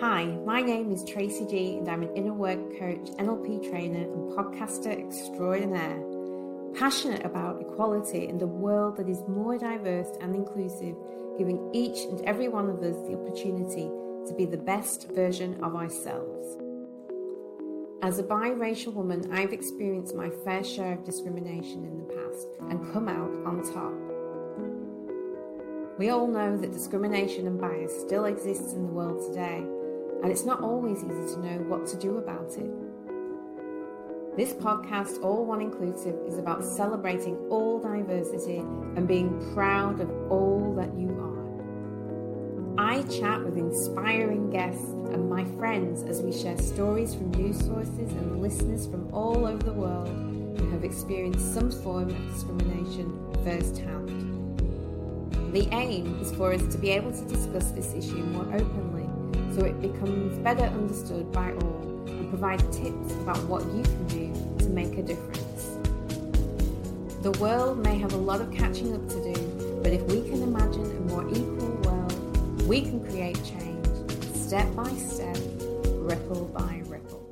[0.00, 4.30] Hi, my name is Tracy G, and I'm an inner work coach, NLP trainer, and
[4.30, 6.00] podcaster extraordinaire.
[6.78, 10.94] Passionate about equality and a world that is more diverse and inclusive,
[11.36, 13.90] giving each and every one of us the opportunity
[14.28, 16.46] to be the best version of ourselves.
[18.00, 22.92] As a biracial woman, I've experienced my fair share of discrimination in the past and
[22.92, 24.08] come out on top.
[25.98, 29.66] We all know that discrimination and bias still exists in the world today,
[30.22, 32.70] and it's not always easy to know what to do about it.
[34.36, 40.74] This podcast, All One Inclusive, is about celebrating all diversity and being proud of all
[40.76, 41.28] that you are.
[42.80, 48.12] I chat with inspiring guests and my friends as we share stories from news sources
[48.12, 53.12] and listeners from all over the world who have experienced some form of discrimination
[53.44, 54.08] firsthand.
[55.52, 58.97] The aim is for us to be able to discuss this issue more openly
[59.54, 64.56] so it becomes better understood by all and provides tips about what you can do
[64.58, 65.78] to make a difference.
[67.22, 70.42] The world may have a lot of catching up to do, but if we can
[70.42, 73.68] imagine a more equal world, we can create change
[74.48, 75.36] step by step,
[75.84, 77.30] ripple by ripple.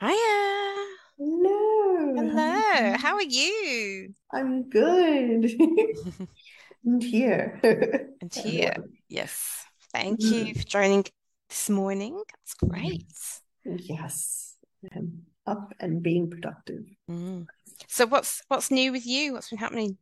[0.00, 0.76] Hiya.
[1.18, 2.14] Hello.
[2.14, 2.96] Hello.
[2.98, 4.14] How are you?
[4.32, 5.50] I'm good.
[6.84, 7.60] and here.
[8.20, 8.76] And here.
[9.08, 9.65] Yes.
[9.96, 11.06] Thank you for joining
[11.48, 12.22] this morning.
[12.28, 13.06] That's great.
[13.64, 14.56] Yes.
[15.46, 16.84] Up and being productive.
[17.10, 17.46] Mm.
[17.88, 19.32] So what's what's new with you?
[19.32, 19.96] What's been happening?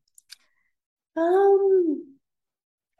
[1.17, 2.17] Um,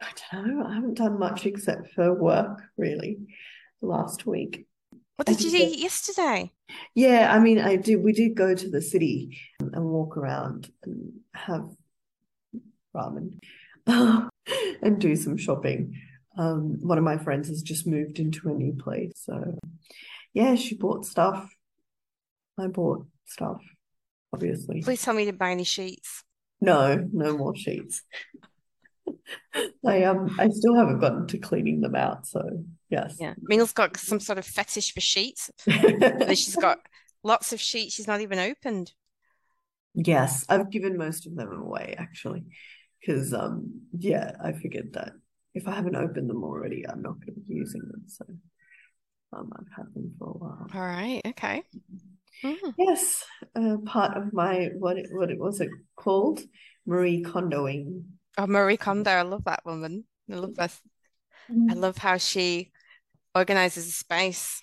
[0.01, 0.65] I don't know.
[0.65, 3.17] I haven't done much except for work really
[3.81, 4.65] last week.
[5.17, 6.53] What did you do yesterday?
[6.93, 7.97] Yeah, I mean, I did.
[7.97, 11.69] We did go to the city and walk around and have
[12.95, 13.39] ramen
[14.81, 15.99] and do some shopping.
[16.37, 19.57] Um, one of my friends has just moved into a new place, so
[20.33, 21.49] yeah, she bought stuff.
[22.57, 23.61] I bought stuff,
[24.33, 24.81] obviously.
[24.81, 26.23] Please tell me to buy any sheets.
[26.61, 28.01] No, no more sheets.
[29.85, 32.41] I um, I still haven't gotten to cleaning them out, so
[32.89, 33.17] yes.
[33.19, 35.49] Yeah, Meenal's got some sort of fetish for sheets.
[36.29, 36.79] she's got
[37.23, 38.93] lots of sheets she's not even opened.
[39.93, 42.43] Yes, I've given most of them away actually,
[42.99, 45.13] because um, yeah, I figured that
[45.55, 48.03] if I haven't opened them already, I'm not going to be using them.
[48.07, 48.25] So
[49.33, 50.67] um, I've had them for a while.
[50.73, 51.21] All right.
[51.25, 51.63] Okay.
[52.43, 52.73] Mm.
[52.77, 53.23] Yes,
[53.55, 56.41] uh, part of my what it, what it was it called
[56.85, 58.03] Marie Kondoing.
[58.37, 59.09] Oh, Marie Kondo.
[59.09, 60.03] I love that woman.
[60.29, 60.77] I love that.
[61.69, 62.71] I love how she
[63.33, 64.61] organizes a space.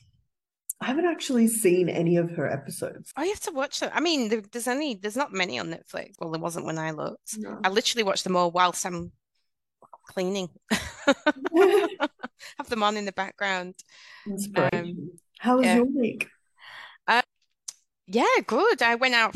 [0.80, 3.12] I haven't actually seen any of her episodes.
[3.16, 3.90] Oh, you have to watch them.
[3.94, 6.14] I mean, there's only there's not many on Netflix.
[6.18, 7.38] Well, there wasn't when I looked.
[7.38, 7.58] No.
[7.64, 9.12] I literally watched them all whilst I'm
[10.06, 10.48] cleaning.
[12.58, 13.74] Have them on in the background.
[14.26, 15.10] Inspiration.
[15.38, 15.76] How was yeah.
[15.76, 16.28] your week?
[18.06, 18.82] Yeah, good.
[18.82, 19.34] I went out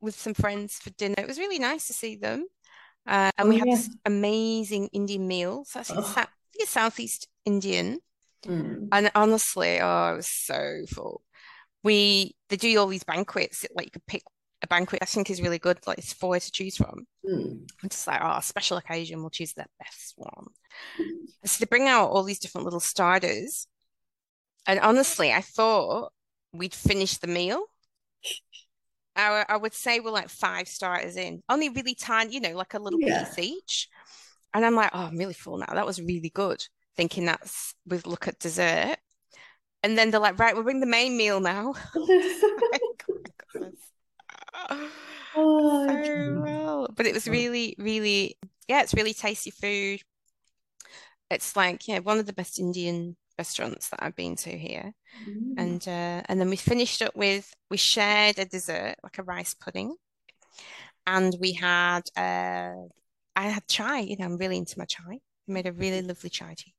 [0.00, 1.14] with some friends for dinner.
[1.18, 2.46] It was really nice to see them.
[3.06, 3.76] Uh, and Oh, we had yeah.
[3.76, 5.64] this amazing Indian meal.
[5.64, 6.12] So I think it's, Oh.
[6.12, 8.00] Sou- I think it's Southeast Indian.
[8.44, 8.88] Mm.
[8.92, 11.22] And honestly, oh, I was so full.
[11.82, 14.22] We they do all these banquets, that like you could pick
[14.62, 17.06] a banquet I think is really good, like it's four to choose from.
[17.28, 17.66] Mm.
[17.88, 20.46] Just like, oh, special occasion, we'll choose the best one.
[21.44, 23.66] So they bring out all these different little starters.
[24.66, 26.12] And honestly, I thought
[26.52, 27.64] we'd finish the meal.
[29.16, 32.74] I, I would say we're like five starters in, only really tiny, you know, like
[32.74, 33.24] a little Yeah.
[33.24, 33.88] piece each.
[34.54, 35.72] And I'm like, oh, I'm really full now.
[35.72, 36.62] That was really good.
[36.96, 38.96] Thinking that's with look at dessert.
[39.82, 41.74] And then they're like, right, we'll bring the main meal now.
[45.36, 46.88] Oh, so well.
[46.96, 48.36] But it was really, really,
[48.66, 50.02] yeah, it's really tasty food.
[51.30, 54.92] It's like, yeah, one of the best Indian restaurants that I've been to here.
[55.28, 55.54] Mm.
[55.56, 59.54] And uh, and then we finished up with we shared a dessert, like a rice
[59.54, 59.94] pudding.
[61.06, 62.72] And we had uh
[63.36, 65.14] I had chai, you know, I'm really into my chai.
[65.48, 66.74] I made a really lovely chai tea.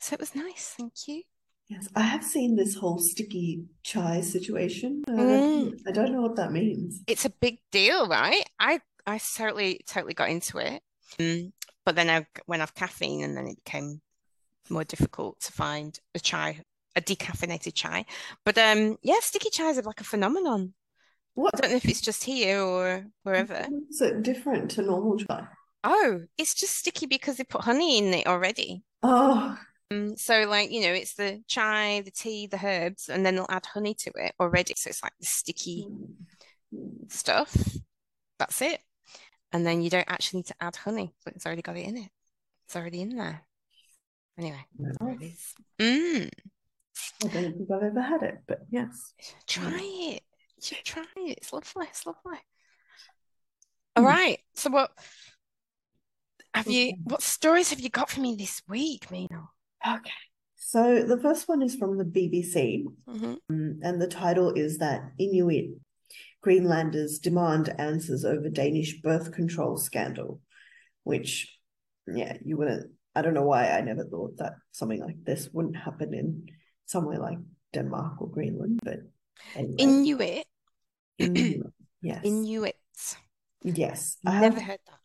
[0.00, 1.22] So it was nice, thank you.
[1.68, 5.04] Yes, I have seen this whole sticky chai situation.
[5.06, 5.78] Uh, Mm.
[5.86, 7.00] I don't know what that means.
[7.06, 8.42] It's a big deal, right?
[8.58, 10.82] I I totally totally got into it.
[11.18, 11.52] Mm,
[11.84, 14.00] but then I went off caffeine and then it became
[14.70, 16.62] more difficult to find a chai,
[16.96, 18.04] a decaffeinated chai.
[18.44, 20.74] But um yeah, sticky chai is like a phenomenon.
[21.36, 23.66] I What don't know if it's just here or wherever.
[23.90, 25.46] is it different to normal chai?
[25.84, 28.82] Oh, it's just sticky because they put honey in it already.
[29.02, 29.56] Oh,
[30.16, 33.66] so like, you know, it's the chai, the tea, the herbs, and then they'll add
[33.66, 34.74] honey to it already.
[34.76, 35.86] So it's like the sticky
[36.74, 37.10] Mm.
[37.10, 37.56] stuff.
[38.38, 38.80] That's it.
[39.52, 41.96] And then you don't actually need to add honey, but it's already got it in
[41.96, 42.10] it.
[42.66, 43.42] It's already in there.
[44.38, 45.54] Anyway, it is.
[45.78, 46.30] Mm.
[47.24, 49.14] I don't think I've ever had it, but yes.
[49.46, 50.22] Try it.
[50.56, 51.38] You should try it.
[51.38, 51.86] It's lovely.
[51.88, 52.38] It's lovely.
[53.96, 54.38] All right.
[54.54, 54.90] So what
[56.54, 59.48] have you what stories have you got for me this week, Mina?
[59.86, 60.10] Okay.
[60.56, 65.00] So the first one is from the BBC, hmm um, and the title is that
[65.18, 65.70] Inuit
[66.42, 70.40] Greenlanders demand answers over Danish birth control scandal,
[71.04, 71.56] which,
[72.06, 72.92] yeah, you wouldn't.
[73.14, 76.46] I don't know why I never thought that something like this wouldn't happen in
[76.86, 77.38] somewhere like
[77.72, 78.98] Denmark or Greenland, but
[79.54, 79.74] anyway.
[79.78, 80.46] Inuit.
[81.18, 81.72] Inuit,
[82.02, 83.16] yes, Inuits.
[83.62, 84.97] yes, I Never have heard that.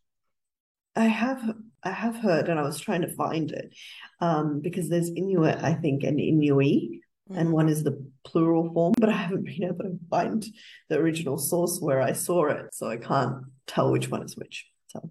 [0.96, 1.56] I have
[1.86, 3.74] I have heard, and I was trying to find it,
[4.22, 7.52] um, because there's Inuit, I think, and Inuit, and Mhm.
[7.52, 10.46] one is the plural form, but I haven't been able to find
[10.88, 14.66] the original source where I saw it, so I can't tell which one is which.
[14.88, 15.10] So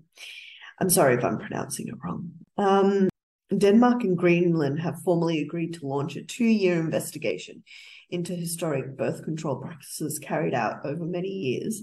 [0.78, 2.30] I'm sorry if I'm pronouncing it wrong.
[2.56, 3.10] Um,
[3.54, 7.64] Denmark and Greenland have formally agreed to launch a two-year investigation
[8.08, 11.82] into historic birth control practices carried out over many years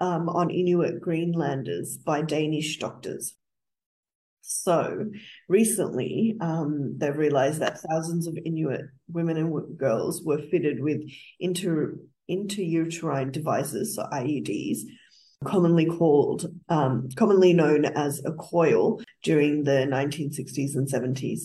[0.00, 3.34] um, on Inuit Greenlanders by Danish doctors.
[4.42, 5.06] So
[5.48, 11.02] recently, um, they've realized that thousands of Inuit women and girls were fitted with
[11.40, 11.96] inter
[12.30, 14.80] interuterine devices, so IUDs,
[15.44, 21.42] commonly called, um, commonly known as a coil during the 1960s and 70s.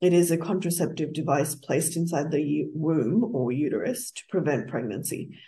[0.00, 5.38] It is a contraceptive device placed inside the womb or uterus to prevent pregnancy.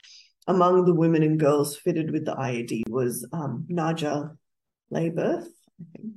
[0.47, 4.37] Among the women and girls fitted with the IUD was um, Naja
[4.93, 6.15] Lyberth, I think.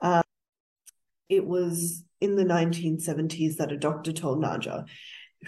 [0.00, 0.22] Um,
[1.28, 4.86] it was in the 1970s that a doctor told Naja,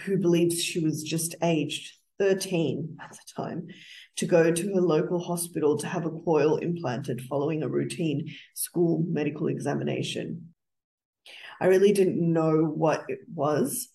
[0.01, 3.67] who believes she was just aged 13 at the time,
[4.17, 9.03] to go to her local hospital to have a coil implanted following a routine school
[9.07, 10.53] medical examination.
[11.59, 13.89] I really didn't know what it was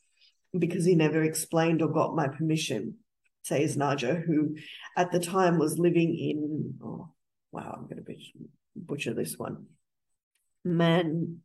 [0.59, 2.97] because he never explained or got my permission,
[3.43, 4.57] says Naja, who
[4.97, 7.09] at the time was living in, oh,
[7.53, 8.15] wow, I'm going to
[8.77, 9.67] butcher this one.
[10.67, 11.39] Maniitsko,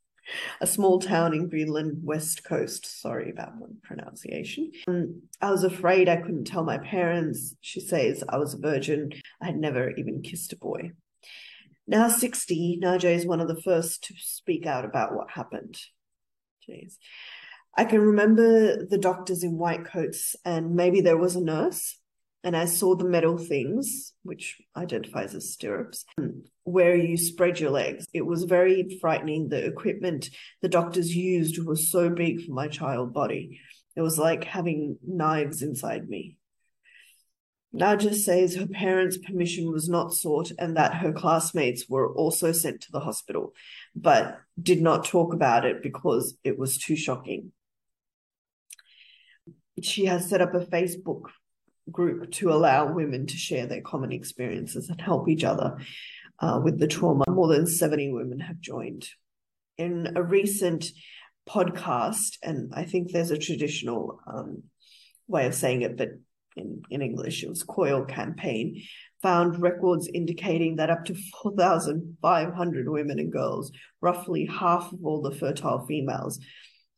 [0.60, 3.00] a small town in Greenland west coast.
[3.00, 4.72] Sorry about my pronunciation.
[4.88, 7.54] Um, I was afraid I couldn't tell my parents.
[7.60, 9.12] She says I was a virgin.
[9.40, 10.92] I had never even kissed a boy.
[11.86, 15.78] Now 60, Naja is one of the first to speak out about what happened.
[16.68, 16.96] Jeez.
[17.78, 21.98] I can remember the doctors in white coats, and maybe there was a nurse,
[22.42, 26.06] and I saw the metal things, which identifies as stirrups,
[26.64, 28.06] where you spread your legs.
[28.14, 29.50] It was very frightening.
[29.50, 30.30] The equipment
[30.62, 33.60] the doctors used was so big for my child body.
[33.94, 36.36] It was like having knives inside me.
[37.74, 42.80] Naja says her parents' permission was not sought and that her classmates were also sent
[42.82, 43.52] to the hospital,
[43.94, 47.52] but did not talk about it because it was too shocking.
[49.82, 51.24] She has set up a Facebook
[51.90, 55.78] group to allow women to share their common experiences and help each other
[56.40, 57.24] uh, with the trauma.
[57.28, 59.08] More than 70 women have joined.
[59.78, 60.86] In a recent
[61.48, 64.64] podcast, and I think there's a traditional um,
[65.28, 66.10] way of saying it, but
[66.56, 68.82] in, in English, it was Coil Campaign,
[69.22, 73.70] found records indicating that up to 4,500 women and girls,
[74.00, 76.40] roughly half of all the fertile females,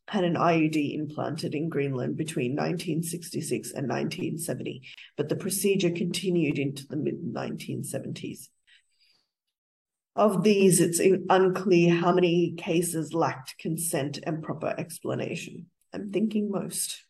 [0.09, 4.83] had an IUD implanted in Greenland between 1966 and 1970,
[5.17, 8.49] but the procedure continued into the mid 1970s.
[10.17, 15.67] Of these, it's unclear how many cases lacked consent and proper explanation.
[15.93, 17.05] I'm thinking most,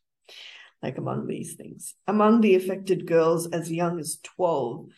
[0.82, 1.94] like among these things.
[2.06, 4.88] Among the affected girls as young as 12,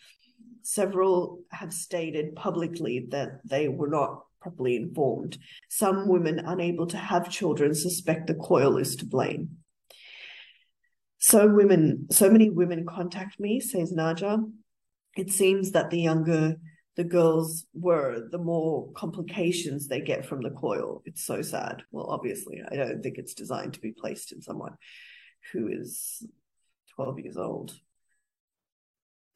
[0.63, 5.39] several have stated publicly that they were not properly informed.
[5.69, 9.59] Some women unable to have children suspect the coil is to blame.
[11.19, 14.43] So women, so many women contact me, says Naja.
[15.17, 16.57] It seems that the younger
[16.97, 21.03] the girls were, the more complications they get from the coil.
[21.07, 21.83] It's so sad.
[21.91, 24.75] Well, obviously, I don't think it's designed to be placed in someone
[25.53, 26.27] who is
[26.97, 27.73] 12 years old.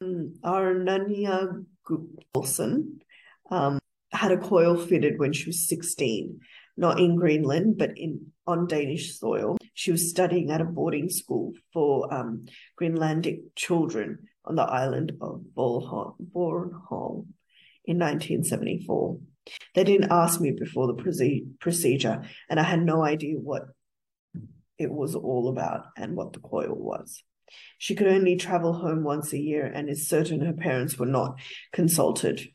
[0.03, 1.65] Arnania
[2.35, 2.99] Wilson
[3.49, 3.79] um,
[4.15, 6.39] had a coil fitted when she was 16,
[6.77, 9.57] not in Greenland, but in on Danish soil.
[9.73, 12.45] She was studying at a boarding school for um,
[12.79, 16.15] Greenlandic children on the island of Bornholm
[17.85, 19.17] in 1974.
[19.73, 23.63] They didn't ask me before the procedure, and I had no idea what
[24.77, 27.23] it was all about and what the coil was.
[27.77, 31.39] She could only travel home once a year and is certain her parents were not
[31.71, 32.49] consulted.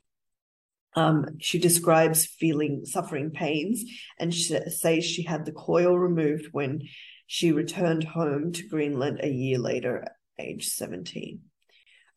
[0.95, 3.85] Um, she describes feeling suffering pains
[4.19, 6.83] and she says she had the coil removed when
[7.27, 10.05] she returned home to Greenland a year later,
[10.39, 11.43] age 17.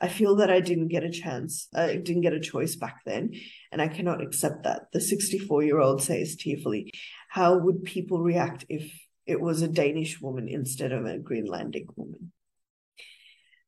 [0.01, 3.06] I feel that I didn't get a chance, I uh, didn't get a choice back
[3.06, 3.32] then,
[3.72, 4.92] and I cannot accept that.
[4.92, 6.92] The 64 year old says tearfully,
[7.30, 8.92] How would people react if
[9.25, 12.34] it was a Danish woman instead of a Greenlandic woman?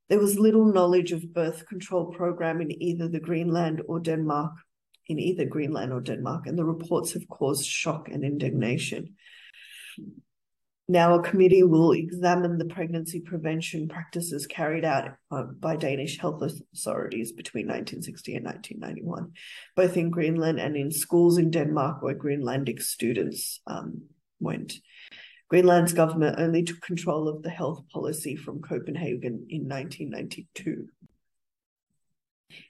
[0.10, 4.52] There was little knowledge of birth control program in either the Greenland or Denmark,
[5.08, 9.16] in either Greenland or Denmark, and the reports have caused shock and indignation.
[10.88, 16.44] Now, a committee will examine the pregnancy prevention practices carried out uh, by Danish health
[16.44, 19.32] authorities between 1960 and 1991,
[19.76, 24.04] both in Greenland and in schools in Denmark where Greenlandic students um,
[24.40, 24.74] went.
[25.50, 30.88] Greenland's government only took control of the health policy from Copenhagen in 1992.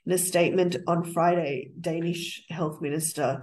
[0.04, 3.42] In a statement on Friday, Danish Health Minister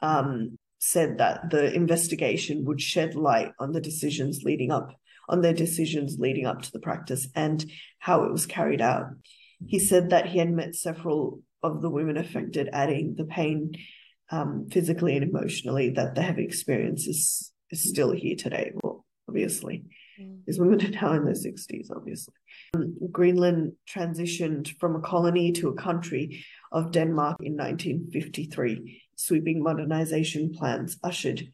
[0.00, 4.92] um, said that the investigation would shed light on the decisions leading up
[5.28, 7.64] on their decisions leading up to the practice and
[7.98, 9.06] how it was carried out.
[9.66, 13.72] He said that he had met several of the women affected, adding the pain
[14.30, 18.72] um, physically and emotionally that they have experienced is, is still here today.
[18.82, 19.84] Well, obviously.
[20.46, 22.34] These women are now in their 60s, obviously.
[22.74, 30.52] Um, Greenland transitioned from a colony to a country of Denmark in 1953 sweeping modernization
[30.52, 31.52] plans ushered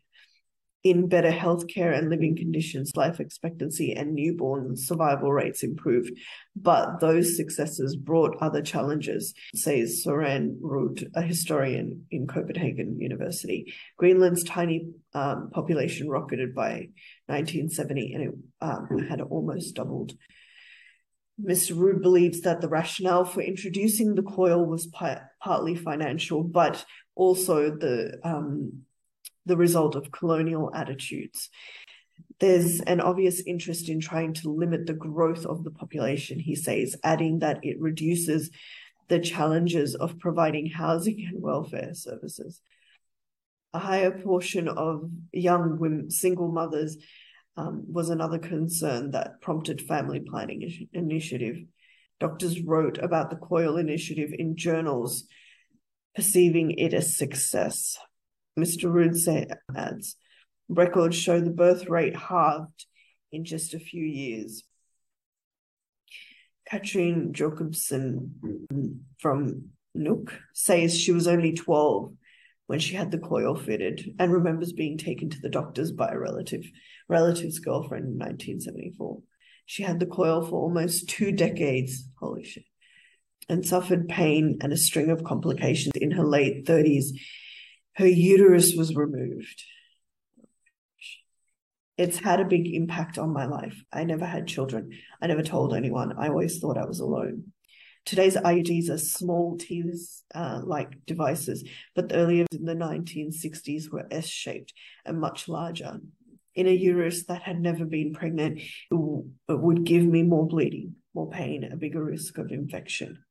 [0.84, 6.12] in better healthcare and living conditions, life expectancy and newborn survival rates improved.
[6.54, 13.72] But those successes brought other challenges, says Soren Ruud, a historian in Copenhagen University.
[13.96, 16.88] Greenland's tiny um, population rocketed by
[17.26, 20.12] 1970 and it um, had almost doubled.
[21.42, 21.76] Mr.
[21.76, 24.88] Ruud believes that the rationale for introducing the coil was
[25.40, 28.82] partly financial, but also the um,
[29.48, 31.50] the result of colonial attitudes.
[32.38, 36.96] There's an obvious interest in trying to limit the growth of the population, he says,
[37.02, 38.50] adding that it reduces
[39.08, 42.60] the challenges of providing housing and welfare services.
[43.72, 46.96] A higher portion of young women, single mothers
[47.56, 51.58] um, was another concern that prompted family planning initiative.
[52.20, 55.24] Doctors wrote about the COIL initiative in journals
[56.14, 57.98] perceiving it as a success.
[58.58, 58.90] Mr.
[58.90, 60.16] Ruud adds,
[60.68, 62.86] records show the birth rate halved
[63.32, 64.64] in just a few years.
[66.68, 72.12] Katrine Jacobsen from Nuuk says she was only 12
[72.66, 76.18] when she had the coil fitted and remembers being taken to the doctors by a
[76.18, 76.64] relative
[77.08, 79.22] relative's girlfriend in 1974.
[79.64, 82.06] She had the coil for almost two decades.
[82.20, 82.64] Holy shit
[83.48, 87.06] and suffered pain and a string of complications in her late 30s.
[87.98, 89.64] Her uterus was removed.
[91.96, 93.82] It's had a big impact on my life.
[93.92, 94.92] I never had children.
[95.20, 96.12] I never told anyone.
[96.16, 97.52] I always thought I was alone.
[98.04, 104.06] Today's IUDs are small tears uh, like devices, but the earlier in the 1960s were
[104.12, 104.72] S shaped
[105.04, 105.98] and much larger.
[106.54, 110.94] In a uterus that had never been pregnant, it, it would give me more bleeding,
[111.14, 113.24] more pain, a bigger risk of infection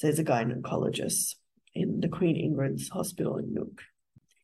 [0.00, 1.34] says a gynecologist
[1.74, 3.80] in the Queen Ingrid's Hospital in Nuuk.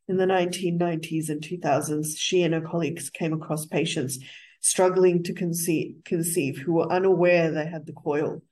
[0.08, 4.18] In the 1990s and 2000s, she and her colleagues came across patients
[4.60, 8.42] struggling to conceive, conceive who were unaware they had the coil.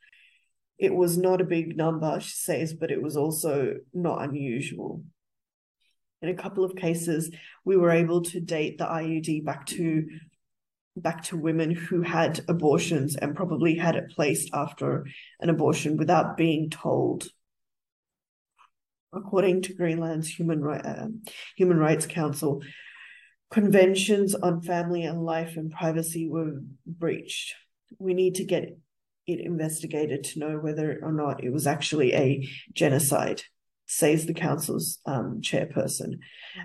[0.78, 5.04] It was not a big number, she says, but it was also not unusual.
[6.23, 7.31] In a couple of cases,
[7.64, 10.07] we were able to date the IUD back to
[10.97, 15.07] back to women who had abortions and probably had it placed after
[15.40, 17.28] an abortion without being told.
[19.14, 21.09] According to Greenland's Human, uh,
[21.56, 22.62] Human Rights Council,
[23.50, 27.54] conventions on family and life and privacy were breached.
[27.99, 28.76] We need to get
[29.26, 33.42] it investigated to know whether or not it was actually a genocide,
[33.87, 36.18] says the council's um, chairperson,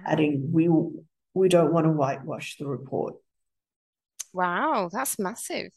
[0.06, 0.70] adding, "We
[1.34, 3.16] we don't want to whitewash the report."
[4.34, 5.72] Wow, that's massive.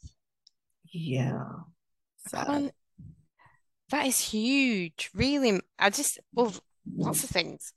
[0.93, 1.45] Yeah.
[3.93, 5.11] That is huge.
[5.15, 6.53] Really, I just, well,
[6.97, 7.73] lots of things.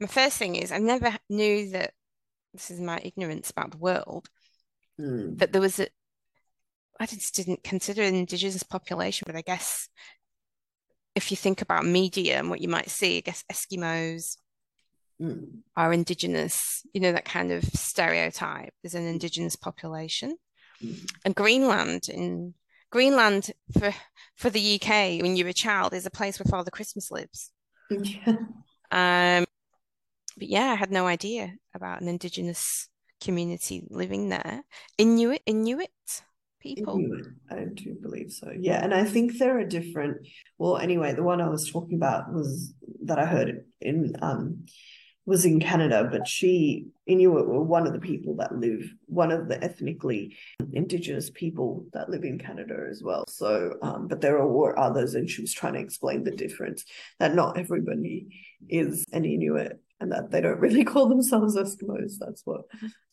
[0.00, 1.92] My first thing is I never knew that
[2.52, 4.28] this is my ignorance about the world,
[4.98, 5.36] mm.
[5.38, 5.88] that there was a,
[7.00, 9.88] I just didn't consider an indigenous population, but I guess
[11.16, 14.36] if you think about media and what you might see, I guess Eskimos,
[15.20, 15.48] mm.
[15.76, 18.72] are indigenous, you know, that kind of stereotype.
[18.82, 20.36] There's an indigenous population.
[20.80, 21.10] Mm.
[21.24, 22.54] And Greenland in
[22.94, 23.92] Greenland for
[24.36, 27.50] for the UK when you're a child is a place where Father Christmas lives.
[27.90, 28.36] Yeah.
[28.92, 29.44] Um,
[30.38, 32.88] but yeah, I had no idea about an indigenous
[33.20, 34.62] community living there.
[34.96, 35.90] Inuit, Inuit
[36.60, 37.00] people.
[37.00, 38.52] Inuit, I do believe so.
[38.56, 40.28] Yeah, and I think there are different.
[40.56, 42.74] Well, anyway, the one I was talking about was
[43.06, 44.66] that I heard in um
[45.26, 49.48] was in Canada, but she Inuit were one of the people that live, one of
[49.48, 50.36] the ethnically
[50.72, 53.24] indigenous people that live in Canada as well.
[53.28, 56.84] So, um, but there were others, and she was trying to explain the difference
[57.20, 58.28] that not everybody
[58.68, 62.14] is an Inuit and that they don't really call themselves Eskimos.
[62.18, 62.62] That's what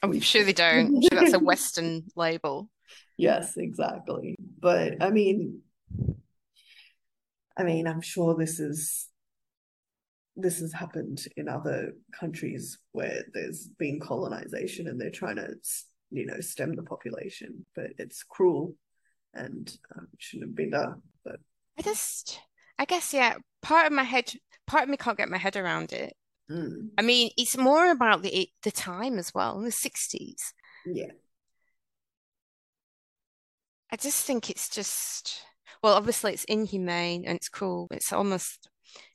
[0.01, 0.95] I'm sure they don't.
[0.95, 2.69] I'm sure that's a Western label.
[3.17, 4.35] Yes, exactly.
[4.59, 5.61] But I mean,
[7.55, 9.07] I mean, I'm sure this is
[10.41, 15.49] this has happened in other countries where there's been colonization and they're trying to
[16.09, 18.75] you know stem the population but it's cruel
[19.33, 21.37] and um, shouldn't have been done but
[21.77, 22.39] i just
[22.77, 24.31] i guess yeah part of my head
[24.67, 26.13] part of me can't get my head around it.
[26.49, 26.89] Mm.
[26.97, 30.53] i mean it's more about the the time as well in the 60s
[30.85, 31.11] yeah.
[33.91, 35.43] I just think it's just
[35.83, 38.69] well obviously it's inhumane and it's cruel it's almost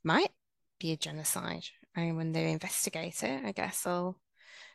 [0.04, 0.30] might
[0.78, 1.64] be a genocide.
[1.94, 4.18] And when they investigate it, I guess they'll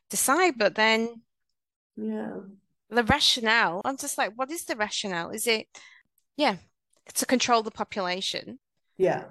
[0.09, 0.57] decide.
[0.57, 1.21] But then,
[1.95, 2.37] yeah,
[2.89, 5.29] the rationale, I'm just like, what is the rationale?
[5.29, 5.67] Is it,
[6.35, 6.57] yeah,
[7.13, 8.59] to control the population?
[8.97, 9.25] Yeah.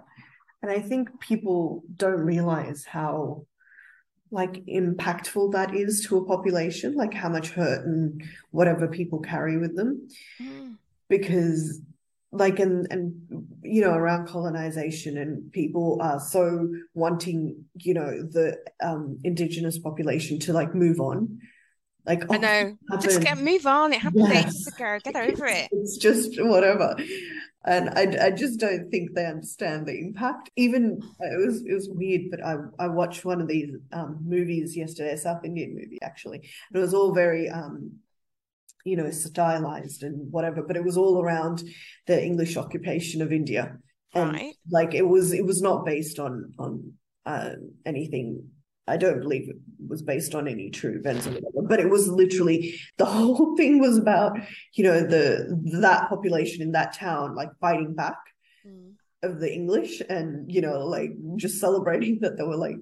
[0.62, 3.46] And I think people don't realize how
[4.30, 9.58] like impactful that is to a population, like how much hurt and whatever people carry
[9.58, 10.08] with them.
[10.40, 10.76] Mm.
[11.08, 11.80] Because
[12.32, 13.14] like and and
[13.62, 20.38] you know around colonization and people are so wanting you know the um indigenous population
[20.40, 21.38] to like move on.
[22.06, 22.76] Like I know.
[23.00, 23.92] just get move on.
[23.92, 24.40] It happened yeah.
[24.40, 25.68] ages ago get over it.
[25.72, 26.96] It's just whatever.
[27.66, 30.50] And I, I just don't think they understand the impact.
[30.56, 34.76] Even it was it was weird but I, I watched one of these um movies
[34.76, 36.38] yesterday a South Indian movie actually.
[36.38, 37.98] And it was all very um
[38.84, 41.62] you know, stylized and whatever, but it was all around
[42.06, 43.76] the English occupation of India.
[44.14, 44.54] And right.
[44.70, 46.92] like it was it was not based on on
[47.26, 47.52] uh,
[47.86, 48.48] anything
[48.90, 52.08] I don't believe it was based on any true events or whatever, but it was
[52.08, 54.38] literally the whole thing was about,
[54.74, 55.46] you know, the
[55.80, 58.18] that population in that town like fighting back
[58.66, 58.92] mm.
[59.22, 62.78] of the English and, you know, like just celebrating that they were like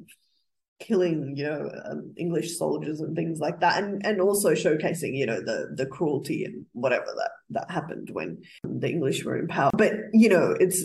[0.80, 5.26] killing you know um, english soldiers and things like that and and also showcasing you
[5.26, 9.70] know the the cruelty and whatever that that happened when the english were in power.
[9.76, 10.84] But you know it's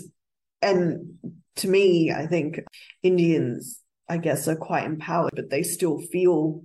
[0.62, 1.14] and
[1.56, 2.60] to me i think
[3.02, 6.64] indians i guess are quite empowered but they still feel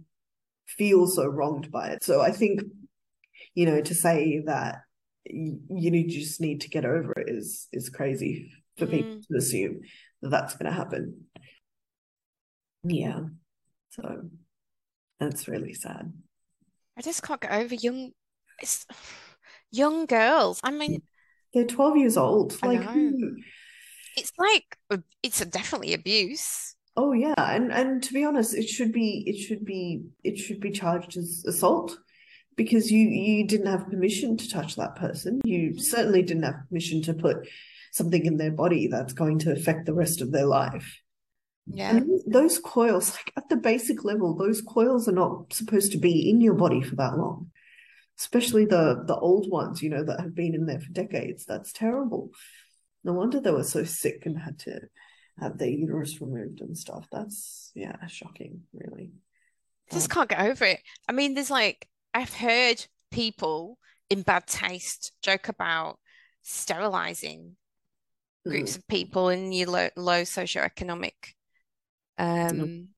[0.68, 2.04] feel so wronged by it.
[2.04, 2.62] So i think
[3.54, 4.82] you know to say that
[5.26, 8.92] you, you just need to get over it is is crazy for mm.
[8.92, 9.82] people to assume
[10.22, 11.26] that that's going to happen
[12.84, 13.22] yeah.
[13.92, 14.30] So
[15.20, 16.14] that's really sad.
[16.98, 18.12] I just can't get over young
[18.62, 18.86] it's
[19.72, 20.60] young girls.
[20.64, 21.02] I mean
[21.54, 22.62] they're 12 years old.
[22.64, 22.88] Like
[24.16, 24.78] it's like
[25.24, 26.76] it's definitely abuse.
[26.96, 30.60] Oh yeah, and and to be honest, it should be it should be it should
[30.60, 31.98] be charged as assault
[32.58, 35.40] because you you didn't have permission to touch that person.
[35.46, 35.80] You mm-hmm.
[35.80, 37.48] certainly didn't have permission to put
[37.94, 41.00] something in their body that's going to affect the rest of their life.
[41.72, 41.98] Yeah.
[41.98, 46.30] And those coils, like at the basic level, those coils are not supposed to be
[46.30, 47.52] in your body for that long.
[48.18, 51.46] Especially the the old ones, you know, that have been in there for decades.
[51.46, 52.32] That's terrible.
[53.04, 54.82] No wonder they were so sick and had to
[55.40, 57.08] have their uterus removed and stuff.
[57.12, 59.12] That's yeah, shocking, really.
[59.90, 60.82] I just um, can't get over it.
[61.08, 63.78] I mean, there's like I've heard people
[64.10, 66.00] in bad taste joke about
[66.42, 67.56] sterilizing
[68.46, 68.78] groups mm.
[68.78, 71.36] of people in your low, low socioeconomic
[72.20, 72.90] um,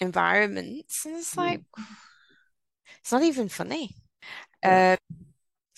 [0.00, 1.04] environments.
[1.04, 1.62] And it's like,
[3.00, 3.90] it's not even funny.
[4.62, 4.96] Uh,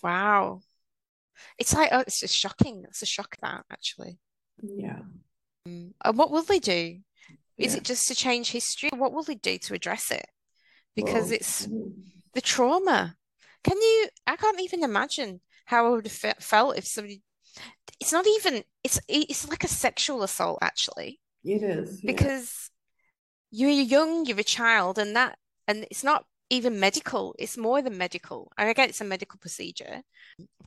[0.02, 0.60] wow.
[1.58, 2.84] It's like, oh, it's just shocking.
[2.86, 4.18] It's a shock that actually.
[4.62, 5.00] Yeah.
[5.66, 6.98] Um, and what will they do?
[7.56, 7.78] Is yeah.
[7.78, 8.90] it just to change history?
[8.94, 10.26] What will they do to address it?
[10.94, 11.68] Because well, it's
[12.34, 13.16] the trauma.
[13.64, 14.08] Can you?
[14.26, 17.22] I can't even imagine how I would have felt if somebody.
[18.00, 18.62] It's not even.
[18.84, 21.20] It's it's like a sexual assault actually.
[21.44, 22.12] It is yeah.
[22.12, 22.70] because
[23.50, 27.34] you're young, you're a child, and that, and it's not even medical.
[27.38, 28.52] It's more than medical.
[28.56, 30.02] I get it's a medical procedure,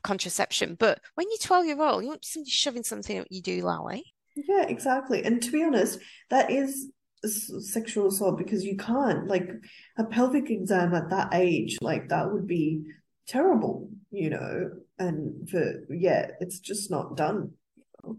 [0.02, 3.62] contraception, but when you're 12 year old, you want somebody shoving something up you do,
[3.64, 4.04] Lally.
[4.34, 5.22] Yeah, exactly.
[5.24, 5.98] And to be honest,
[6.30, 6.90] that is
[7.24, 9.48] sexual assault because you can't like
[9.96, 12.82] a pelvic exam at that age, like that would be
[13.28, 14.70] terrible, you know.
[14.98, 17.52] And for yeah, it's just not done.
[17.76, 18.18] You know?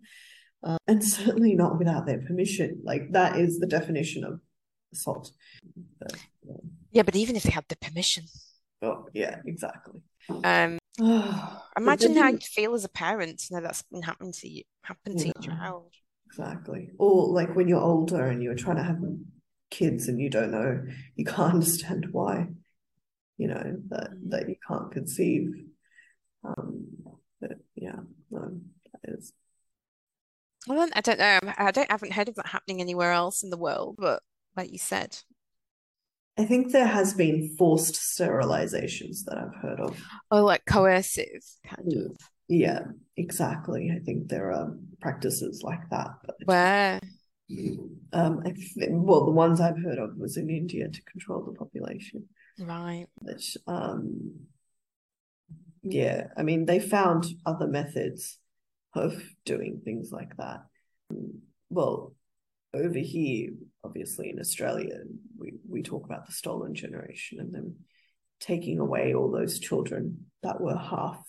[0.64, 2.82] Uh, and certainly not without their permission.
[2.84, 4.40] Like that is the definition of
[4.92, 5.32] assault.
[6.00, 6.16] But,
[6.92, 8.26] Yeah, but even if they had the permission,
[8.82, 10.02] oh, yeah, exactly.
[10.30, 10.80] um,
[11.78, 15.20] imagine how you- feel as a parent to know that's been happening to you, happened
[15.20, 15.92] to your child.
[16.28, 16.90] Exactly.
[16.98, 19.00] Or like when you're older and you're trying to have
[19.70, 20.84] kids and you don't know,
[21.16, 22.48] you can't understand why,
[23.38, 25.52] you know, that that you can't conceive.
[26.44, 26.88] Um,
[27.40, 28.00] but yeah,
[28.32, 28.52] no,
[28.92, 29.32] that is
[30.70, 31.40] I don't, I don't know.
[31.58, 34.22] I don't, I haven't heard of that happening anywhere else in the world, but
[34.56, 35.18] like you said,
[36.38, 40.00] I think there has been forced sterilizations that I've heard of.
[40.32, 42.18] oh, like coercive kind of.
[42.48, 42.86] Yeah,
[43.18, 43.92] exactly.
[43.96, 46.10] I think there are practices like that.
[46.26, 47.00] But Where,
[48.14, 51.54] um, I think, well, the ones I've heard of was in India to control the
[51.54, 52.28] population.
[52.60, 53.06] right?
[53.22, 54.34] Which, um,
[55.84, 58.40] yeah, I mean, they found other methods
[58.96, 60.62] of doing things like that.
[61.70, 62.14] Well,
[62.74, 63.52] over here,
[63.84, 65.00] obviously in Australia,
[65.38, 67.76] we, we talk about the stolen generation and them
[68.40, 71.24] taking away all those children that were half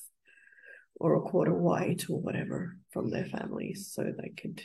[0.96, 4.62] or a quarter white or whatever from their families so they could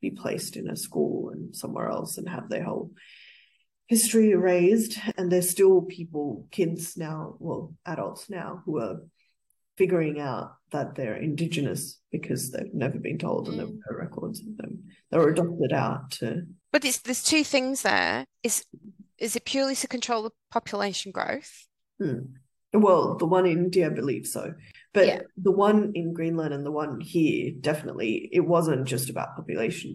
[0.00, 2.90] be placed in a school and somewhere else and have their whole
[3.86, 9.00] history erased and there's still people kids now well adults now who are
[9.80, 14.38] figuring out that they're indigenous because they've never been told and there were no records
[14.40, 14.72] of them
[15.10, 16.28] they were adopted out to
[16.72, 18.26] But it's there's two things there.
[18.48, 18.56] Is
[19.26, 21.52] is it purely to control the population growth?
[22.00, 22.20] Hmm.
[22.88, 24.42] well the one in india i believe so
[24.96, 25.20] but Yeah.
[25.48, 29.88] the one in greenland and the one here definitely it wasn't just about population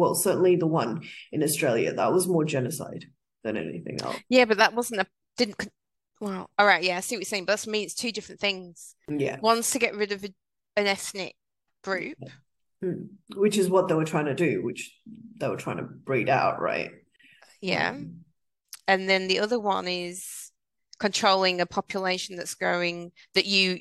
[0.00, 0.92] well certainly the one
[1.34, 3.04] in australia that was more genocide
[3.44, 5.06] than anything else Yeah, but that wasn't a
[5.40, 5.58] didn't.
[6.20, 7.82] Well, all right, yeah, I see what you're saying, but that's me.
[7.82, 8.94] It's two different things.
[9.08, 10.28] yeah One's to get rid of a,
[10.76, 11.34] an ethnic
[11.84, 12.18] group,
[12.82, 13.04] Hmm.
[13.34, 14.94] which is what they were trying to do which
[15.38, 16.90] they were trying to breed out right
[17.62, 17.96] yeah,
[18.86, 20.52] and then the other one is
[20.98, 23.80] controlling a population that's growing that you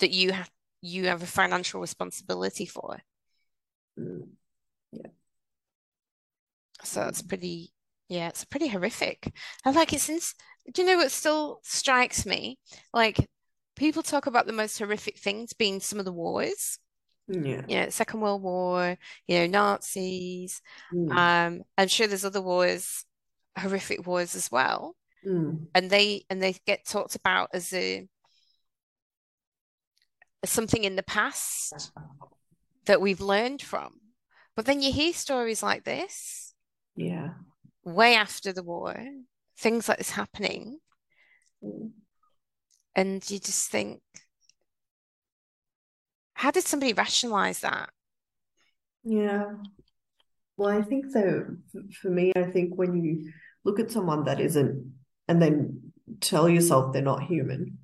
[0.00, 0.50] that you have
[0.82, 2.98] you have a financial responsibility for.
[4.92, 5.10] Yeah.
[6.84, 7.72] So it's pretty,
[8.08, 9.32] yeah, it's pretty horrific.
[9.64, 10.34] And like it since,
[10.72, 12.58] do you know what still strikes me?
[12.92, 13.28] Like
[13.76, 16.78] people talk about the most horrific things being some of the wars,
[17.28, 20.60] yeah you know, Second World War, you know, Nazis.
[20.90, 21.12] Hmm.
[21.12, 23.04] Um, I'm sure there's other wars,
[23.58, 24.96] horrific wars as well.
[25.24, 25.64] Hmm.
[25.74, 28.06] And they and they get talked about as a
[30.42, 31.92] as something in the past
[32.86, 34.00] that we've learned from.
[34.54, 36.54] But then you hear stories like this.
[36.96, 37.30] yeah
[37.84, 38.96] way after the war,
[39.58, 40.78] things like this happening,
[41.62, 41.88] Hmm.
[42.94, 44.00] and you just think,
[46.34, 47.90] how did somebody rationalize that?
[49.04, 49.54] Yeah.
[50.56, 51.46] Well, I think so.
[52.00, 53.32] For me, I think when you
[53.64, 54.92] look at someone that isn't,
[55.28, 57.78] and then tell yourself they're not human,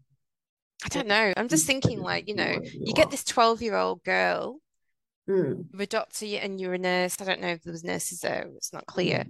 [0.85, 1.33] I don't know.
[1.37, 4.59] I'm just thinking, like, you know you you get this 12 year old girl,
[5.29, 7.21] Mm, you're a doctor and you're a nurse.
[7.21, 9.25] I don't know if there was nurses there, it's not clear.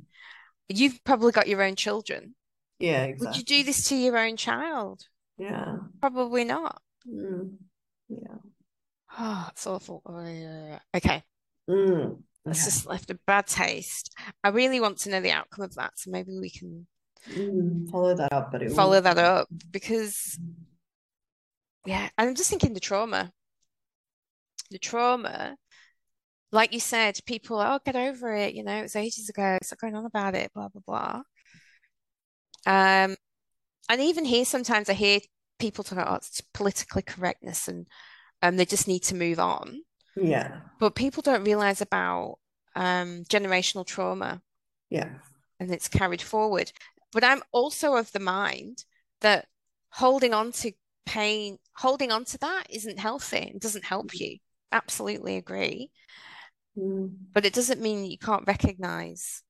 [0.73, 0.79] Mm.
[0.79, 2.35] You've probably got your own children.
[2.79, 5.03] Yeah, Would you do this to your own child?
[5.39, 5.77] Yeah.
[6.01, 6.81] Probably not.
[7.09, 7.57] Mm,
[8.09, 8.37] yeah.
[9.19, 10.03] Oh, it's awful.
[10.07, 10.79] Oh, yeah.
[10.95, 11.23] Okay.
[11.69, 12.65] Mm, That's okay.
[12.65, 14.15] just left a bad taste.
[14.43, 16.87] I really want to know the outcome of that, so maybe we can
[17.31, 19.03] Mm, follow that up, but it follow will.
[19.03, 20.39] that up because,
[21.87, 23.33] yeah, And I'm just thinking the trauma.
[24.73, 25.57] The trauma,
[26.53, 29.79] like you said, people, oh, get over it, you know, it was ages ago, stop
[29.79, 31.23] going on about it, blah, blah, blah.
[32.67, 33.17] Um,
[33.89, 35.21] and even here, sometimes I hear
[35.59, 37.87] people talk about oh, it's politically correctness and
[38.43, 39.81] um, they just need to move on.
[40.17, 40.61] Yeah.
[40.79, 42.39] But people don't realize about
[42.77, 44.43] um, generational trauma
[44.91, 45.11] Yeah.
[45.59, 46.73] and it's carried forward.
[47.13, 48.85] But I'm also of the mind
[49.21, 49.47] that
[49.91, 50.73] holding on to
[51.07, 54.39] pain, holding on to that isn't healthy and doesn't help you.
[54.71, 55.91] Absolutely agree.
[56.77, 59.43] Mm, But it doesn't mean you can't recognize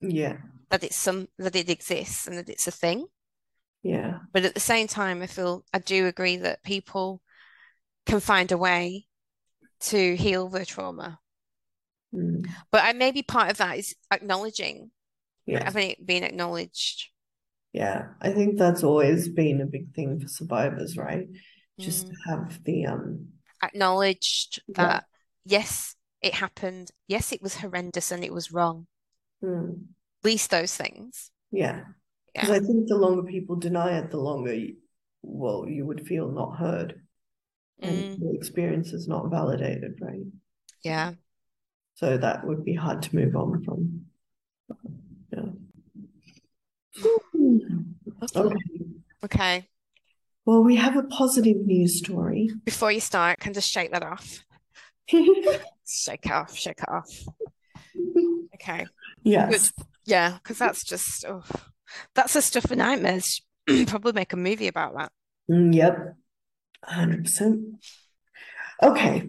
[0.00, 0.36] yeah.
[0.70, 3.06] that it's some that it exists and that it's a thing.
[3.82, 4.18] Yeah.
[4.32, 7.20] But at the same time, I feel I do agree that people
[8.06, 9.06] can find a way
[9.80, 11.18] to heal their trauma.
[12.14, 14.90] Mm, But I maybe part of that is acknowledging,
[15.46, 15.64] yeah.
[15.64, 17.08] having it being acknowledged.
[17.72, 18.08] Yeah.
[18.20, 21.26] I think that's always been a big thing for survivors, right?
[21.80, 22.10] Just Mm.
[22.10, 23.28] to have the um
[23.62, 24.74] acknowledged Yeah.
[24.76, 25.04] that
[25.44, 26.90] yes, it happened.
[27.08, 28.86] Yes, it was horrendous and it was wrong.
[29.42, 31.30] mm, At least those things.
[31.50, 31.84] yeah.
[32.34, 32.56] Because Yeah.
[32.56, 34.76] I think the longer people deny it, the longer you,
[35.22, 37.02] well, you would feel not heard
[37.80, 38.20] and Mm.
[38.22, 40.22] your experience is not validated, right?
[40.82, 41.14] Yeah.
[41.94, 44.06] So that would be hard to move on from.
[45.32, 45.50] Yeah.
[48.34, 48.56] Okay.
[49.24, 49.68] Okay.
[50.44, 52.50] Well, we have a positive news story.
[52.64, 54.44] Before you start, can just shake that off.
[55.86, 56.56] Shake off.
[56.56, 57.08] Shake off.
[58.54, 58.86] Okay.
[59.22, 59.72] yes.
[60.04, 61.42] Yeah, because that's just oh,
[62.14, 63.40] that's the stuff for nightmares.
[63.86, 65.12] Probably make a movie about that.
[65.50, 66.14] Mm, Yep.
[66.88, 67.62] 100%.
[68.82, 69.28] Okay.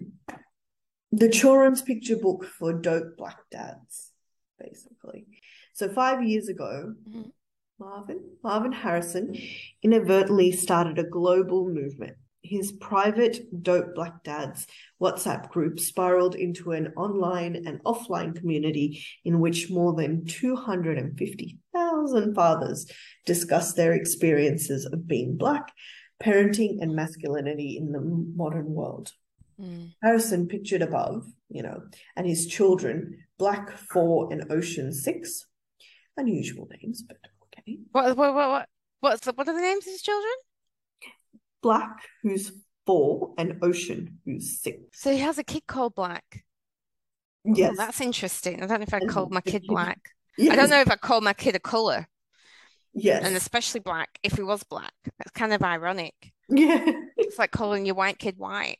[1.12, 4.10] The children's picture book for dope black dads,
[4.58, 5.26] basically.
[5.72, 7.30] So five years ago, Mhm.
[7.78, 9.36] Marvin, Marvin Harrison
[9.82, 12.16] inadvertently started a global movement.
[12.44, 14.66] His private dope black dads
[15.00, 22.86] WhatsApp group spiraled into an online and offline community in which more than 250,000 fathers
[23.24, 25.72] discussed their experiences of being black,
[26.22, 28.00] parenting, and masculinity in the
[28.36, 29.10] modern world.
[29.58, 29.94] Mm.
[30.02, 31.80] Harrison pictured above, you know,
[32.14, 35.46] and his children, Black Four and Ocean Six.
[36.16, 37.78] Unusual names, but okay.
[37.92, 38.68] What what what what
[39.00, 40.32] what's the, what are the names of his children?
[41.64, 42.52] Black, who's
[42.86, 44.78] four, and Ocean, who's six.
[45.00, 46.44] So he has a kid called Black.
[47.48, 47.76] Oh, Yes.
[47.76, 48.62] that's interesting.
[48.62, 49.98] I don't know if I'd And call my kid Black.
[50.38, 52.06] I don't know if I'd call my kid a color,
[52.92, 53.24] Yes.
[53.24, 54.92] and especially black if he was black.
[55.18, 56.14] That's kind of ironic.
[56.48, 56.84] Yeah.
[57.16, 58.78] It's like calling your white kid white.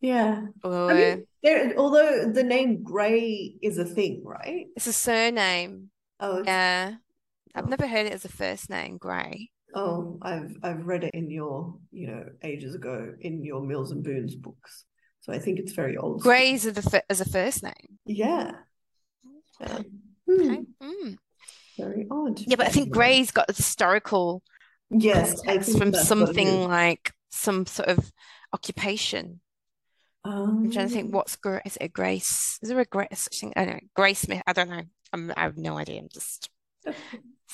[0.00, 0.42] Yeah.
[0.64, 4.66] Or I mean, there, although the name Gray is a thing, right?
[4.76, 5.90] it's a surname.
[6.20, 6.94] Oh, Yeah.
[6.94, 6.98] Oh.
[7.54, 7.68] I've Oh.
[7.68, 9.50] never heard it as a first name, Gray.
[9.74, 14.02] Oh, I've I've read it in your, you know, ages ago in your Mills and
[14.02, 14.84] Boons books.
[15.20, 16.20] So I think it's very old.
[16.20, 17.98] Gray's as a, as a first name.
[18.06, 18.52] Yeah.
[19.62, 19.70] Hmm,
[20.40, 20.62] Okay.
[20.82, 21.16] Mm.
[21.78, 22.40] very odd.
[22.40, 24.42] Yeah, but I think Gray's got a historical
[24.90, 28.12] Yes, I context think from that's what it something like some sort of
[28.52, 29.40] occupation.
[30.24, 32.58] I'm trying to think Um, what's gra is it a grace?
[32.62, 33.52] Is there a grace such thing?
[33.56, 33.88] I don't know.
[33.94, 34.42] Grace Smith.
[34.46, 34.82] I don't know.
[35.12, 36.00] I'm, I have no idea.
[36.00, 36.48] I'm just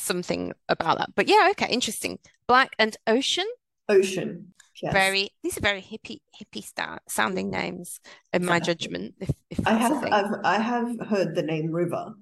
[0.01, 1.11] something about that.
[1.15, 2.19] But yeah, okay, interesting.
[2.47, 3.47] Black and Ocean.
[3.89, 4.55] Ocean.
[4.83, 4.93] Yes.
[4.93, 8.01] Very these are very hippie hippie start sounding names
[8.33, 10.05] in my judgment, if if I have.
[10.05, 12.15] I've I have heard the name River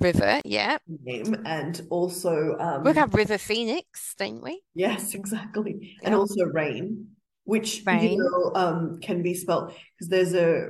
[0.00, 0.78] River, yeah.
[0.86, 4.60] name and also um We have River Phoenix, don't we?
[4.74, 5.96] yes, exactly.
[6.02, 7.08] And also rain,
[7.44, 10.68] which you know um can be spelled because there's a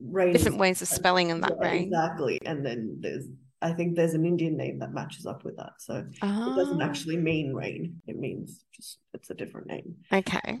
[0.00, 1.82] rain Different ways of spelling in that yeah, rain.
[1.84, 2.40] Exactly.
[2.46, 3.26] And then there's
[3.64, 5.72] I think there's an Indian name that matches up with that.
[5.78, 8.00] So it doesn't Ah, actually mean rain.
[8.06, 9.96] It means just it's a different name.
[10.12, 10.60] okay.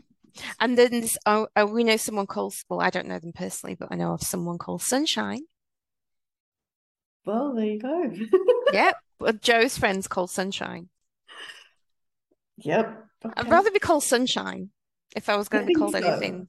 [0.58, 3.76] And then this, oh, oh, we know someone called, well, I don't know them personally,
[3.76, 5.42] but I know of someone called Sunshine.
[7.24, 8.10] Well, there you go.
[8.72, 8.96] Yep.
[9.20, 10.88] But Joe's friend's called Sunshine.
[12.58, 13.04] Yep.
[13.36, 14.70] I'd rather be called Sunshine
[15.14, 15.98] if I was going to be called so.
[15.98, 16.48] anything.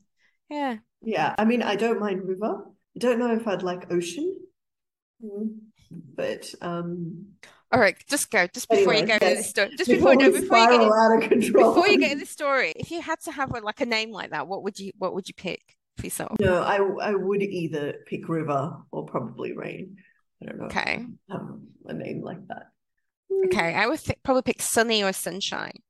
[0.50, 0.78] Yeah.
[1.02, 2.64] Yeah, I mean, I don't mind river.
[2.96, 4.36] I don't know if I'd like ocean,
[5.24, 5.58] Mm,
[6.16, 7.28] but um,
[7.72, 8.48] All right, just go.
[8.48, 9.70] Just before you go into this story.
[9.78, 11.74] Just before, no, before you get in, out of control.
[11.74, 14.12] before you get in the story, if you had to have a, like a name
[14.12, 16.38] like that, what would you what would you pick for yourself?
[16.40, 19.98] No, I I would either pick river or probably rain.
[20.42, 20.66] I don't know.
[20.66, 21.06] Okay.
[21.88, 22.68] a name like that.
[23.46, 25.82] Okay, I would th probably pick Sunny or Sunshine.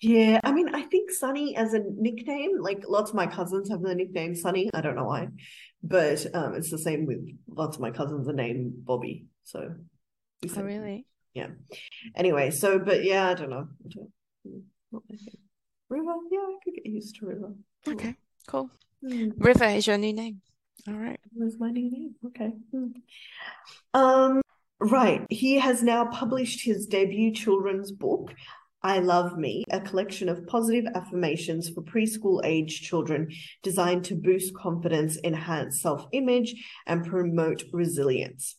[0.00, 3.82] Yeah, I mean, I think Sunny as a nickname, like lots of my cousins have
[3.82, 4.70] the nickname Sunny.
[4.72, 5.28] I don't know why,
[5.82, 9.26] but um, it's the same with lots of my cousins are named Bobby.
[9.44, 9.74] So
[10.56, 11.04] Oh, really?
[12.16, 13.68] Anyway, so but yeah, I don't know.
[13.84, 14.12] I don't-
[14.46, 14.62] mm,
[14.92, 15.02] not.
[15.88, 17.54] River, yeah, I could get used to River.
[17.86, 18.14] Okay,
[18.46, 18.70] cool.
[19.02, 20.40] Hmm, River is your new name.
[20.86, 21.18] All right.
[21.34, 22.14] River's my new name.
[22.26, 22.52] Okay.
[22.72, 22.86] Hmm.
[23.94, 24.42] Um,
[24.80, 25.26] right.
[25.30, 28.34] He has now published his debut children's book,
[28.82, 33.28] I Love Me, a collection of positive affirmations for preschool age children
[33.62, 36.54] designed to boost confidence, enhance self-image,
[36.86, 38.56] and promote resilience.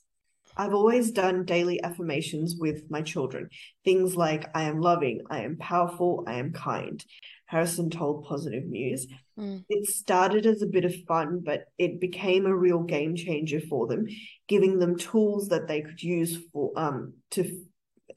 [0.58, 3.48] I've always done daily affirmations with my children.
[3.86, 7.04] Things like, I am loving, I am powerful, I am kind.
[7.46, 9.08] Harrison told Positive News.
[9.40, 9.64] Mm.
[9.70, 13.88] It started as a bit of fun, but it became a real game changer for
[13.88, 14.06] them,
[14.50, 17.66] giving them tools that they could use for um to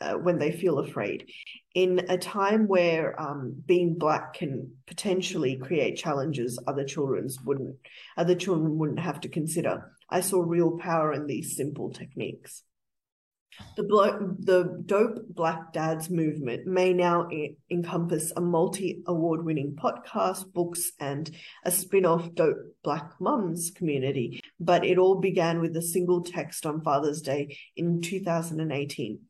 [0.00, 1.31] uh, when they feel afraid.
[1.74, 7.76] In a time where um, being black can potentially create challenges other children's wouldn't
[8.16, 9.92] other children wouldn't have to consider.
[10.11, 12.62] I saw real power in these simple techniques.
[13.76, 19.76] The, blo- the Dope Black Dads movement may now e- encompass a multi award winning
[19.76, 21.31] podcast, books, and
[21.64, 26.64] a spin off Dope Black Mums community, but it all began with a single text
[26.64, 29.20] on Father's Day in 2018.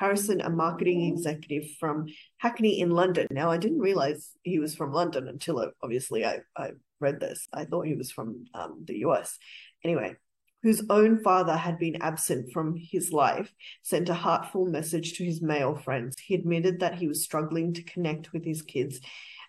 [0.00, 2.06] Harrison, a marketing executive from
[2.38, 3.26] Hackney in London.
[3.30, 7.46] Now, I didn't realize he was from London until obviously I, I read this.
[7.52, 9.38] I thought he was from um, the US.
[9.84, 10.16] Anyway,
[10.62, 15.42] whose own father had been absent from his life, sent a heartful message to his
[15.42, 16.16] male friends.
[16.18, 19.00] He admitted that he was struggling to connect with his kids,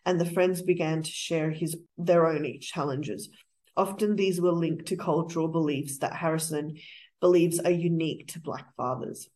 [0.05, 3.29] and the friends began to share his their own challenges.
[3.77, 6.75] Often these were linked to cultural beliefs that Harrison
[7.21, 9.29] believes are unique to Black fathers.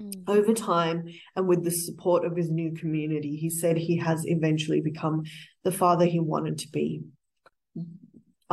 [0.00, 0.28] Mm.
[0.28, 4.80] Over time, and with the support of his new community, he said he has eventually
[4.80, 5.24] become
[5.64, 7.02] the father he wanted to be.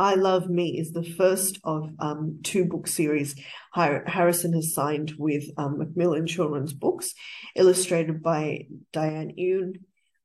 [0.00, 3.34] I Love Me is the first of um, two book series
[3.74, 7.12] Harrison has signed with um, Macmillan Children's Books,
[7.54, 9.74] illustrated by Diane Ewen,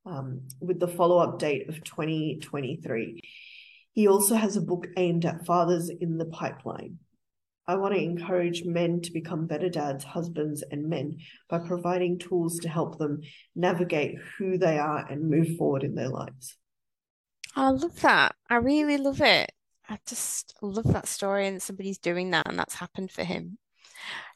[0.06, 3.22] um, with the follow up date of 2023.
[3.92, 7.00] He also has a book aimed at fathers in the pipeline.
[7.68, 11.18] I want to encourage men to become better dads, husbands, and men
[11.50, 13.22] by providing tools to help them
[13.56, 16.58] navigate who they are and move forward in their lives.
[17.56, 18.36] I love that.
[18.50, 19.52] I really love it.
[19.90, 23.58] I just love that story, and somebody's doing that, and that's happened for him.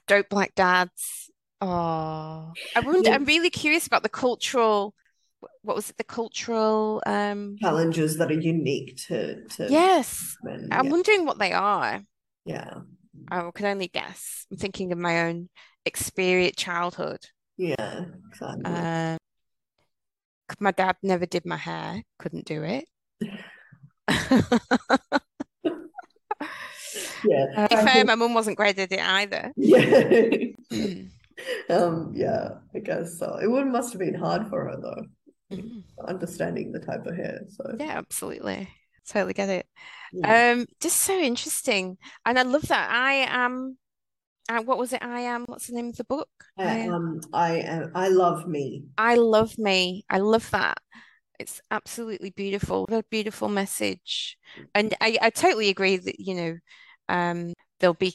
[0.08, 1.30] Dope black dads.
[1.62, 3.10] Oh, I wonder.
[3.10, 3.16] Yeah.
[3.16, 4.96] I'm really curious about the cultural.
[5.62, 5.98] What was it?
[5.98, 9.68] The cultural um challenges that are unique to to.
[9.70, 10.70] Yes, men.
[10.72, 10.92] I'm yeah.
[10.92, 12.02] wondering what they are.
[12.46, 12.80] Yeah.
[13.32, 14.46] I can only guess.
[14.52, 15.50] I'm thinking of my own
[15.86, 17.20] experience, childhood.
[17.58, 18.66] Yeah, exactly.
[18.66, 19.18] Um,
[20.60, 22.86] my dad never did my hair, couldn't do it.
[27.24, 27.68] yeah.
[27.68, 29.52] To fair, my mum wasn't great at it either.
[30.72, 30.90] Yeah.
[31.70, 33.40] um, yeah, I guess so.
[33.42, 35.80] It would must have been hard for her though, mm-hmm.
[36.06, 37.42] understanding the type of hair.
[37.48, 38.70] So yeah, absolutely
[39.10, 39.66] totally get it.
[40.24, 42.90] Um, just so interesting, and I love that.
[42.92, 43.78] I am.
[44.48, 45.04] Uh, what was it?
[45.04, 45.46] I am.
[45.46, 46.30] What's the name of the book?
[46.58, 46.94] Uh, I am.
[46.94, 47.92] Um, I am.
[47.96, 48.86] I love me.
[48.98, 50.04] I love me.
[50.10, 50.78] I love that.
[51.40, 52.86] It's absolutely beautiful.
[52.88, 54.38] What a beautiful message,
[54.76, 56.58] and I, I totally agree that you know,
[57.08, 58.14] um, there'll be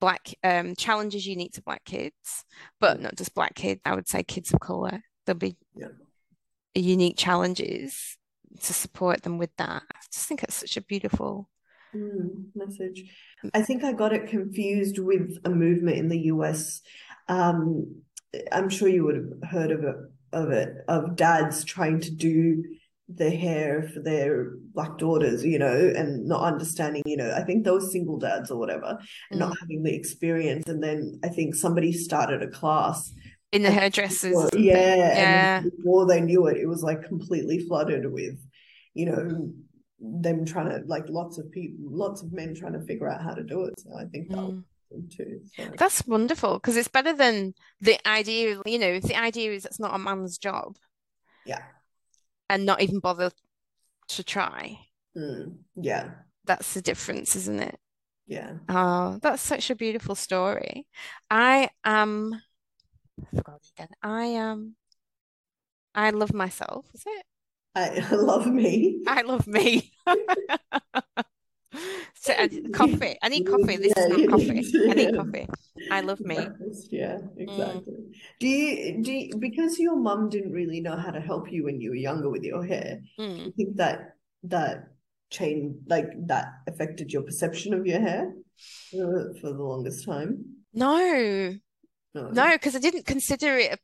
[0.00, 2.44] black um challenges unique to black kids,
[2.80, 3.80] but not just black kids.
[3.84, 5.02] I would say kids of color.
[5.26, 5.88] There'll be yeah.
[6.74, 8.17] unique challenges
[8.62, 9.82] to support them with that.
[9.90, 11.48] I just think it's such a beautiful
[11.94, 13.04] mm, message.
[13.54, 16.80] I think I got it confused with a movement in the US.
[17.28, 18.02] Um,
[18.52, 19.96] I'm sure you would have heard of it
[20.32, 22.62] of it of dads trying to do
[23.08, 27.64] the hair for their black daughters, you know, and not understanding, you know, I think
[27.64, 28.98] those single dads or whatever,
[29.30, 29.56] and not mm.
[29.60, 30.68] having the experience.
[30.68, 33.10] And then I think somebody started a class
[33.52, 34.50] in the hairdressers.
[34.54, 35.62] yeah, yeah.
[35.62, 38.38] before they knew it, it was like completely flooded with,
[38.94, 39.52] you know,
[40.00, 43.32] them trying to like lots of people, lots of men trying to figure out how
[43.32, 43.74] to do it.
[43.80, 44.38] So I think that.
[44.38, 44.64] Mm.
[45.14, 45.70] Too, so.
[45.76, 48.58] That's wonderful because it's better than the idea.
[48.64, 50.78] You know, if the idea is it's not a man's job,
[51.44, 51.60] yeah,
[52.48, 53.30] and not even bother
[54.08, 54.78] to try.
[55.14, 56.12] Mm, yeah,
[56.46, 57.78] that's the difference, isn't it?
[58.26, 58.52] Yeah.
[58.70, 60.86] Oh, that's such a beautiful story.
[61.30, 62.40] I am
[63.32, 63.88] I forgot again.
[64.02, 64.76] I um
[65.94, 67.24] I love myself, is it?
[67.74, 69.02] I love me.
[69.06, 69.92] I love me.
[72.14, 73.16] so uh, coffee.
[73.22, 73.76] I need coffee.
[73.76, 74.64] This yeah, is not coffee.
[74.90, 75.46] I need coffee.
[75.90, 76.48] I love me.
[76.90, 77.94] Yeah, exactly.
[77.94, 78.14] Mm.
[78.40, 81.80] Do you do you, because your mum didn't really know how to help you when
[81.80, 83.00] you were younger with your hair?
[83.18, 83.46] Mm.
[83.46, 84.88] You think that that
[85.30, 88.32] changed like that affected your perception of your hair
[88.90, 90.44] for the longest time?
[90.72, 91.54] No,
[92.32, 93.78] no, because I didn't consider it.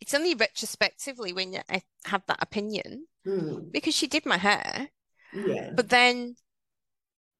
[0.00, 3.70] It's only retrospectively when I have that opinion mm.
[3.70, 4.88] because she did my hair.
[5.32, 5.70] Yeah.
[5.74, 6.34] But then,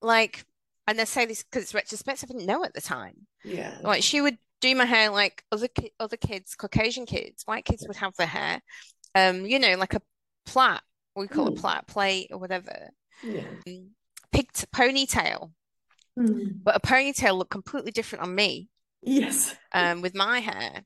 [0.00, 0.44] like,
[0.86, 2.30] and I say this because it's retrospective.
[2.30, 3.26] I didn't know at the time.
[3.44, 3.76] Yeah.
[3.82, 7.84] Like she would do my hair like other ki- other kids, Caucasian kids, white kids
[7.86, 8.60] would have their hair,
[9.14, 10.02] um, you know, like a
[10.46, 10.80] plait.
[11.14, 11.56] We call mm.
[11.56, 12.90] it plait, plate or whatever.
[13.22, 13.42] Yeah.
[13.66, 13.90] Um,
[14.32, 15.52] picked ponytail,
[16.18, 16.54] mm.
[16.62, 18.68] but a ponytail looked completely different on me.
[19.02, 19.54] Yes.
[19.72, 20.82] Um, with my hair.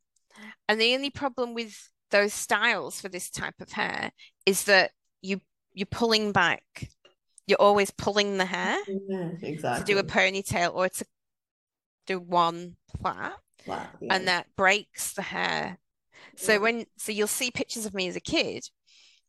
[0.68, 4.12] And the only problem with those styles for this type of hair
[4.44, 5.40] is that you
[5.72, 6.88] you're pulling back.
[7.46, 8.79] You're always pulling the hair.
[8.87, 9.85] Yeah, exactly.
[9.85, 11.05] To do a ponytail or to
[12.07, 13.32] do one plait.
[13.66, 13.86] yeah.
[14.11, 15.78] And that breaks the hair.
[16.36, 16.59] So yeah.
[16.59, 18.68] when so you'll see pictures of me as a kid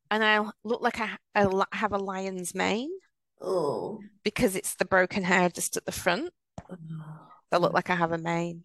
[0.10, 2.92] and I look like I, I have a lion's mane.
[3.42, 4.00] Oh.
[4.24, 6.32] Because it's the broken hair just at the front.
[6.70, 6.78] Oh.
[7.52, 8.64] I look like I have a mane.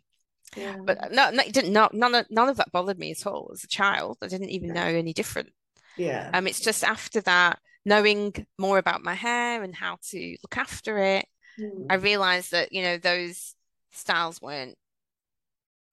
[0.56, 0.76] Yeah.
[0.84, 1.72] But no, no, it didn't.
[1.72, 4.18] No, none of none of that bothered me at all as a child.
[4.22, 5.50] I didn't even know any different.
[5.96, 6.30] Yeah.
[6.32, 10.98] Um, it's just after that, knowing more about my hair and how to look after
[10.98, 11.26] it,
[11.58, 11.86] mm.
[11.88, 13.54] I realized that you know those
[13.92, 14.76] styles weren't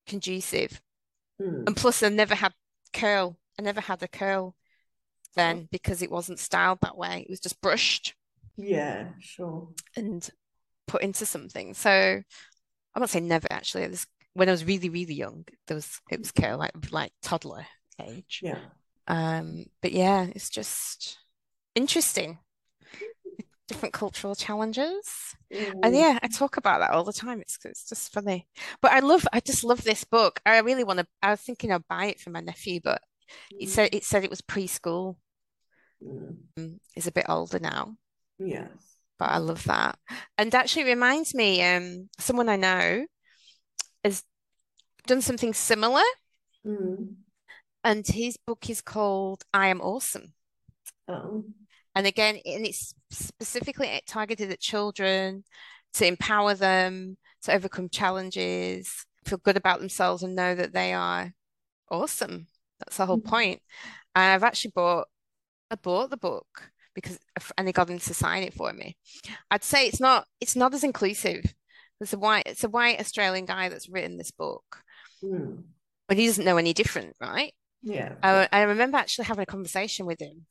[0.07, 0.81] conducive
[1.41, 1.67] Mm.
[1.67, 2.53] And plus, I never had
[2.93, 3.37] curl.
[3.57, 4.55] I never had a curl
[5.35, 7.21] then because it wasn't styled that way.
[7.21, 8.15] It was just brushed
[8.57, 9.69] Yeah, sure.
[9.95, 10.27] and
[10.87, 11.73] put into something.
[11.73, 13.87] So I won't say never actually.
[13.87, 14.05] Was,
[14.39, 17.65] when I was really, really young, there was it was curl like like toddler
[18.01, 18.39] age.
[18.41, 18.59] Yeah.
[19.07, 21.17] Um, but yeah, it's just
[21.75, 22.39] interesting.
[23.67, 25.35] Different cultural challenges.
[25.51, 25.99] And Mm.
[25.99, 27.39] yeah, I talk about that all the time.
[27.41, 28.47] It's it's just funny.
[28.81, 30.39] But I love I just love this book.
[30.45, 33.01] I really want to I was thinking I'd buy it for my nephew, but
[33.59, 35.17] it said it said it was preschool.
[36.03, 36.37] Mm.
[36.57, 37.95] Um, He's a bit older now,
[38.39, 38.69] Yes.
[39.19, 39.99] but I love that.
[40.37, 43.05] And actually reminds me, um, someone I know
[45.05, 46.03] done something similar,
[46.65, 47.15] Mm.
[47.83, 50.33] and his book is called I Am Awesome.
[51.07, 51.45] Oh.
[51.95, 55.43] And again, and it's specifically targeted at children
[55.93, 61.33] to empower them to overcome challenges, feel good about themselves, and know that they are
[61.89, 62.47] awesome.
[62.79, 63.25] That's the whole Mhm.
[63.25, 63.61] point.
[64.15, 65.07] And I've actually bought,
[65.71, 67.19] I bought the book because,
[67.57, 68.97] and they got him to sign it for me.
[69.49, 71.53] I'd say it's not, it's not as inclusive.
[71.99, 74.83] There's a white, it's a white Australian guy that's written this book,
[75.23, 75.63] Mm.
[76.07, 77.53] but he doesn't know any different, right?
[77.81, 78.15] Yeah.
[78.23, 80.45] I, I remember actually having a conversation with him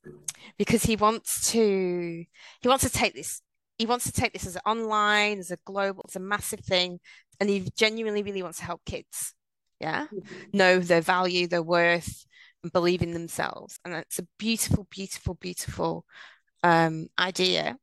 [0.56, 2.24] because he wants to
[2.60, 3.42] he wants to take this
[3.76, 7.00] he wants to take this as an online as a global as a massive thing
[7.40, 9.34] and he genuinely really wants to help kids
[9.80, 10.24] yeah Mhm.
[10.52, 12.24] know their value their worth
[12.62, 16.04] and believe in themselves and that's a beautiful beautiful beautiful
[16.62, 17.76] um idea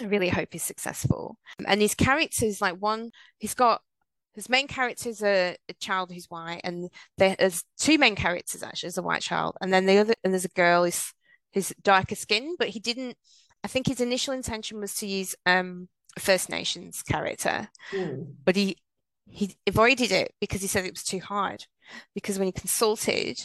[0.00, 3.82] I really hope he's successful and his characters like one he's got
[4.38, 8.86] his main character is a, a child who's white and there's two main characters actually
[8.88, 11.12] there's a white child and then the other and there's a girl who's
[11.54, 13.16] who's darker skin but he didn't
[13.64, 18.34] I think his initial intention was to use um a First Nations character Mm.
[18.44, 18.76] but he
[19.30, 21.66] he avoided it because he said it was too hard
[22.14, 23.38] because when he consulted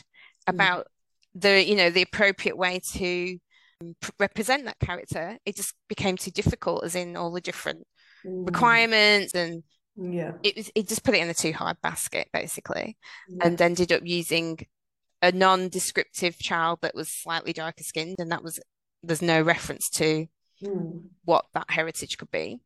[0.47, 0.87] about
[1.35, 3.37] the you know the appropriate way to
[3.81, 7.85] um, represent that character it just became too difficult as in all the different
[8.25, 8.45] Mm.
[8.45, 9.63] requirements and
[9.95, 10.33] Yeah.
[10.43, 12.97] it was it just put it in the too hard basket basically
[13.29, 13.47] Yeah.
[13.47, 14.65] and ended up using
[15.21, 18.59] a non-descriptive child that was slightly darker skinned and that was
[19.03, 20.27] there's no reference to
[20.61, 21.09] Mm.
[21.25, 22.59] what that heritage could be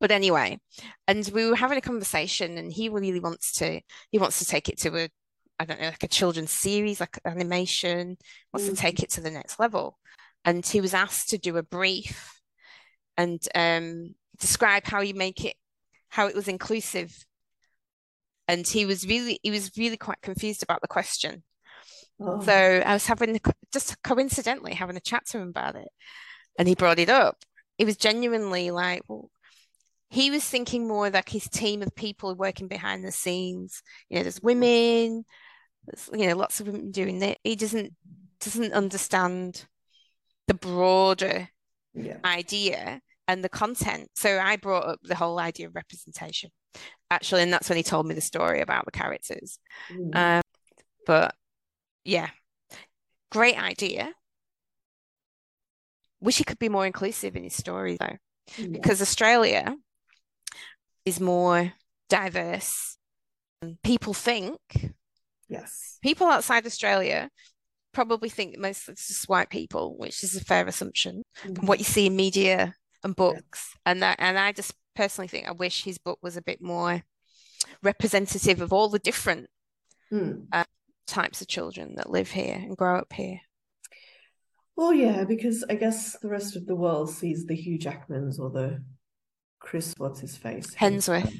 [0.00, 0.58] but anyway
[1.06, 3.80] and we were having a conversation and he really wants to
[4.10, 5.08] he wants to take it to a
[5.60, 8.16] I don't know like a children's series like animation
[8.52, 8.78] wants to Mm.
[8.78, 9.98] take it to the next level
[10.44, 12.40] and he was asked to do a brief
[13.16, 15.54] and um describe how you make it
[16.14, 17.12] how it was inclusive
[18.46, 21.42] and he was really he was really quite confused about the question
[22.20, 22.40] Oh.
[22.40, 23.40] so I was having
[23.72, 25.88] just coincidentally having a chat to him about it,
[26.56, 27.38] and he brought it up.
[27.76, 29.32] It was genuinely like, well,
[30.10, 33.82] he was thinking more like his team of people working behind the scenes.
[34.08, 35.24] You know, there's women,
[35.86, 37.38] there's, you know, lots of women doing it.
[37.42, 37.92] He doesn't
[38.38, 39.66] doesn't understand
[40.46, 41.48] the broader
[41.94, 42.18] Yeah.
[42.24, 44.08] idea and the content.
[44.14, 46.50] So I brought up the whole idea of representation,
[47.10, 49.58] actually, and that's when he told me the story about the characters.
[49.90, 50.14] Mm.
[50.14, 50.42] Um,
[51.06, 51.34] but
[52.04, 52.30] yeah,
[53.30, 54.12] great idea.
[56.20, 58.16] Wish he could be more inclusive in his story though,
[58.56, 58.68] Yeah.
[58.72, 59.76] because Australia
[61.04, 61.72] is more
[62.08, 62.96] diverse.
[63.82, 64.58] People think,
[65.48, 65.98] Yes.
[66.02, 67.30] people outside Australia
[67.92, 71.84] probably think most it's just white people, which is a fair assumption from what you
[71.84, 73.74] see in media and books.
[73.86, 77.02] And that, and I just personally think I wish his book was a bit more
[77.82, 79.48] representative of all the different
[80.12, 80.46] Mm.
[81.06, 83.40] types of children that live here and grow up here.
[84.76, 88.50] Well, yeah, because I guess the rest of the world sees the Hugh Jackmans or
[88.50, 88.82] the
[89.60, 90.74] Chris, what's his face?
[90.74, 91.32] Hemsworth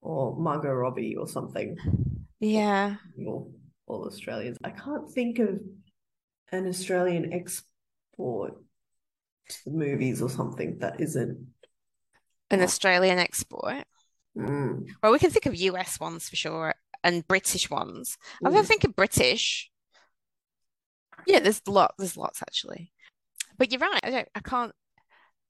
[0.00, 1.76] Or Margot Robbie or something.
[2.40, 2.96] Yeah.
[3.26, 3.52] All,
[3.86, 4.58] all Australians.
[4.64, 5.60] I can't think of
[6.50, 8.54] an Australian export
[9.48, 11.46] to the movies or something that isn't.
[12.50, 12.60] An.
[12.60, 13.84] Australian export.
[14.36, 14.86] Mm.
[15.02, 18.18] Well, we can think of US ones for sure and British ones.
[18.44, 18.52] I Mm.
[18.54, 19.70] don't think of British.
[21.26, 22.92] Yeah, there's lot there's lots actually.
[23.58, 24.72] But you're right, I don't I can't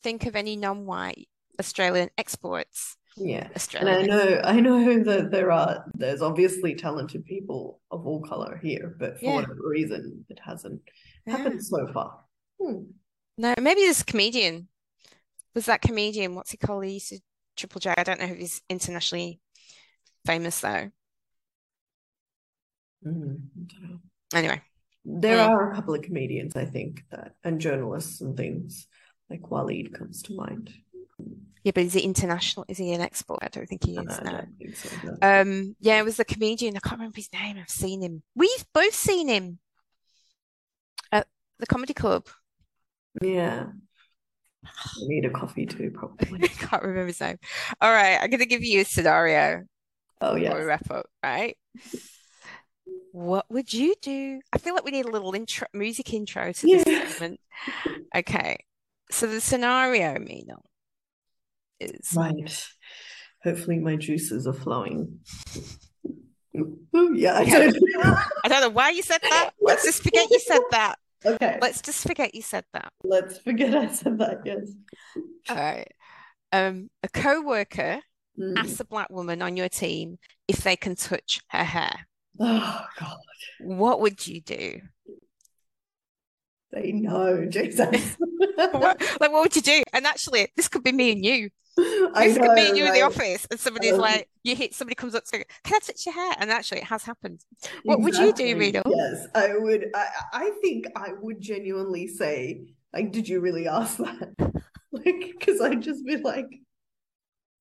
[0.03, 1.28] think of any non-white
[1.59, 2.97] Australian exports.
[3.16, 3.49] Yeah.
[3.78, 8.59] And I know I know that there are there's obviously talented people of all color
[8.62, 9.34] here, but for Yeah.
[9.36, 10.82] whatever reason it hasn't
[11.26, 11.36] Yeah.
[11.36, 12.24] happened so far.
[12.61, 12.82] Hmm.
[13.39, 14.68] No, maybe this comedian.
[15.55, 16.35] Was that comedian?
[16.35, 16.85] What's he called?
[16.85, 17.20] He used to
[17.57, 17.95] Triple J.
[17.97, 19.41] I don't know if he's internationally
[20.26, 20.91] famous though.
[23.07, 23.41] Mm.
[24.35, 24.62] Anyway,
[25.05, 25.49] There Mm.
[25.49, 28.87] are a couple of comedians, I think, that and journalists and things
[29.28, 30.72] like Waleed comes to mind.
[31.64, 32.64] Yeah, but is he international?
[32.68, 33.41] Is he an export?
[33.43, 34.05] I don't think he is.
[34.07, 34.30] No.
[34.30, 35.16] don't think so, no.
[35.22, 36.76] Um, yeah, it was the comedian.
[36.76, 37.57] I can't remember his name.
[37.59, 38.22] I've seen him.
[38.37, 39.59] We've both seen him
[41.11, 41.26] at
[41.59, 42.26] the comedy club.
[43.20, 43.66] Yeah.
[44.64, 46.38] I need a coffee too, probably.
[46.42, 47.38] I can't remember his name.
[47.80, 49.64] All right, I'm gonna give you a scenario
[50.20, 51.56] Oh, we wrap up, right?
[53.10, 54.40] What would you do?
[54.52, 57.06] I feel like we need a little intro, music intro to this Yeah.
[57.08, 57.40] segment.
[58.14, 58.58] Okay,
[59.10, 60.58] so the scenario, Mina,
[61.80, 62.68] is Right.
[63.42, 65.18] Hopefully my juices are flowing.
[67.14, 67.76] Yeah, I don't
[68.44, 69.52] I don't know why you said that.
[69.60, 70.98] Let's just forget you said that.
[71.25, 72.93] Okay, Let's just forget you said that.
[73.05, 74.68] let's forget I said that, yes.
[75.49, 75.89] All right.
[76.53, 78.01] Um, a co-worker
[78.41, 78.57] Mm.
[78.57, 80.18] asks a black woman on your team
[80.49, 82.07] if they can touch her hair.
[82.41, 83.18] Oh God,
[83.61, 84.81] What would you do?
[86.73, 88.16] they know, Jesus.
[88.73, 89.83] What, like, what would you do?
[89.93, 91.51] And actually, this could be me and you.
[92.14, 94.75] I This could be know, you in the office, and somebody's Um, like, you hit
[94.75, 97.45] somebody comes up to go, "Can I touch your hair?" And actually, it has happened.
[97.85, 98.55] What would you do, Exactly.
[98.55, 98.83] Rita?
[98.87, 99.87] Yes, I would.
[99.95, 104.35] I, I think I would genuinely say, like, did you really ask that?
[104.95, 106.51] Like, because I'd just be like,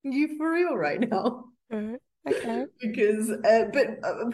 [0.03, 1.45] you for real right now?
[2.27, 2.65] Okay.
[2.79, 4.33] Because, uh, but um,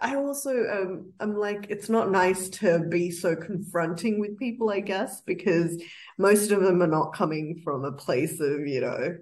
[0.00, 4.80] I also um, I'm like, it's not nice to be so confronting with people, I
[4.80, 5.82] guess, because
[6.18, 9.16] most of them are not coming from a place of, you know,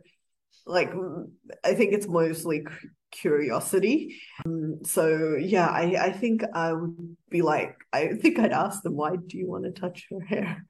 [0.66, 0.92] like
[1.64, 2.66] I think it's mostly
[3.10, 4.20] curiosity.
[4.44, 8.96] Um, so yeah, I I think I would be like, I think I'd ask them,
[8.96, 10.66] why do you want to touch her hair?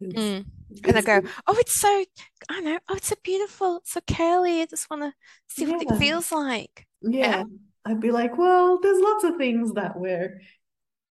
[0.00, 0.44] It's, Mm.
[0.84, 2.04] And I go, oh, it's so,
[2.48, 4.62] I know, oh, it's so beautiful, it's so curly.
[4.62, 5.12] I just want to
[5.48, 6.86] see what it feels like.
[7.02, 7.42] Yeah,
[7.84, 10.40] I'd be like, well, there's lots of things that we're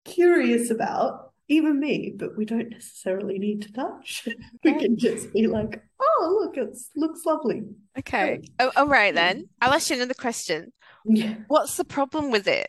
[0.04, 4.26] curious about, even me, but we don't necessarily need to touch.
[4.64, 7.62] We can just be like, oh, look, it looks lovely.
[7.98, 8.40] Okay.
[8.58, 9.48] Oh, all right then.
[9.60, 10.72] I'll ask you another question.
[11.04, 11.34] Yeah.
[11.48, 12.68] What's the problem with it?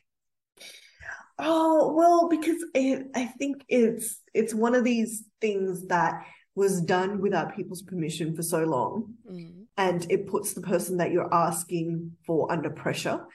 [1.40, 6.26] Oh, well, because it, I think it's it's one of these things that
[6.56, 9.66] was done without people's permission for so long, Mm.
[9.78, 13.26] and it puts the person that you're asking for under pressure.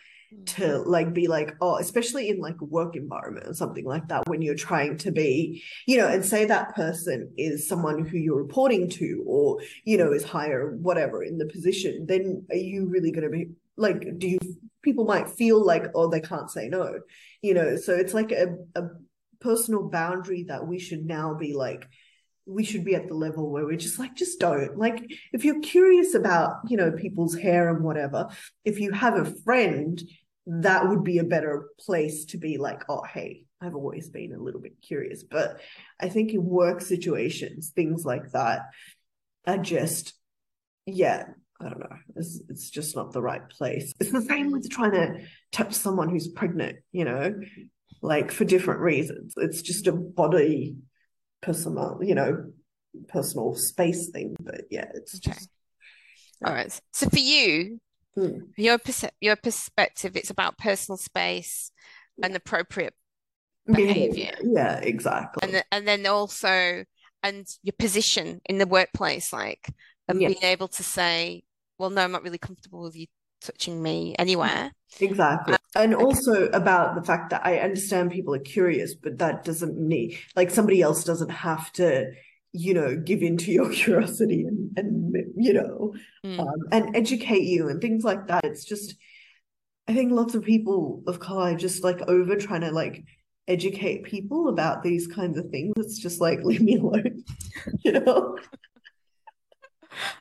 [0.47, 0.89] To mm-hmm.
[0.89, 4.43] like be like oh especially in like a work environment or something like that when
[4.43, 8.89] you're trying to be you know and say that person is someone who you're reporting
[8.91, 13.25] to or you know is higher whatever in the position then are you really going
[13.25, 14.39] to be like do you
[14.83, 17.01] people might feel like oh they can't say no
[17.43, 17.77] you know?
[17.77, 18.89] So it's like a, a
[19.41, 21.89] personal boundary that we should now be like
[22.47, 24.79] we should be at the level where we're just like just don't.
[24.79, 28.29] Like if you're curious about you know people's hair and whatever
[28.65, 30.03] if you have a friend
[30.47, 34.43] that would be a better place to be like oh hey i've always been a
[34.43, 35.23] little bit curious.
[35.23, 35.61] But
[36.01, 38.63] i think in work situations things like that
[39.47, 40.15] are just
[40.87, 41.27] yeah
[41.61, 41.97] i don't know.
[42.17, 43.93] It's, it's just not the right place.
[44.01, 45.21] It's the same with trying to
[45.53, 47.35] touch someone who's pregnant you know
[48.03, 49.35] like for different reasons.
[49.37, 50.77] It's just a body
[51.43, 52.53] personal you know
[53.09, 55.33] personal space thing but yeah it's Okay.
[55.33, 55.49] just
[56.45, 56.81] All right.
[56.93, 57.81] So for you,
[58.15, 58.39] Hmm.
[58.57, 61.71] your perce- your perspective, it's about personal space
[62.23, 62.95] and appropriate
[63.67, 64.33] behavior.
[64.43, 66.85] yeah exactly and and then also
[67.23, 69.69] and your position in the workplace, like
[70.09, 70.29] and Yeah.
[70.29, 71.45] being able to say,
[71.79, 73.07] well, no, I'm not really comfortable with you
[73.41, 74.73] touching me anywhere.
[75.01, 75.57] Exactly.
[75.75, 80.17] And also about the fact that I understand people are curious, but that doesn't mean
[80.35, 82.11] like, somebody else doesn't have to,
[82.53, 86.41] you know, give in to your curiosity and, and you know, Mm.
[86.41, 88.45] um, and educate you and things like that.
[88.45, 88.95] It's just,
[89.89, 93.05] I think lots of people of color are just like over trying to like
[93.49, 95.73] educate people about these kinds of things.
[95.77, 97.25] It's just like, leave me alone,
[97.85, 98.37] you know?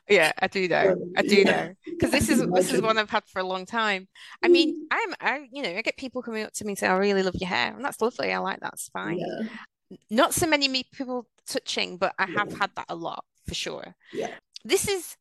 [0.08, 0.96] Yeah, I do know.
[1.16, 1.44] I do Yeah.
[1.44, 1.74] know.
[1.98, 4.08] Because this is this is one I've had for a long time.
[4.42, 6.86] I mean, I'm I you know, I get people coming up to me and say,
[6.88, 7.74] I really love your hair.
[7.74, 8.32] And that's lovely.
[8.32, 8.74] I like that.
[8.74, 9.18] It's fine.
[9.18, 9.48] Yeah.
[10.10, 12.56] Not so many people touching, but I have Yeah.
[12.60, 13.94] had that a lot for sure.
[14.12, 14.28] Yeah.
[14.64, 15.16] This is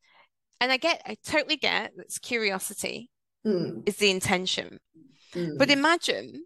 [0.62, 3.10] and I get I totally get it's curiosity
[3.46, 4.80] Mm, is the intention.
[5.34, 5.58] mm.
[5.58, 6.44] But imagine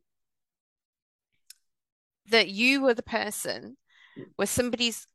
[2.27, 3.77] that you were the person
[4.35, 5.07] where somebody's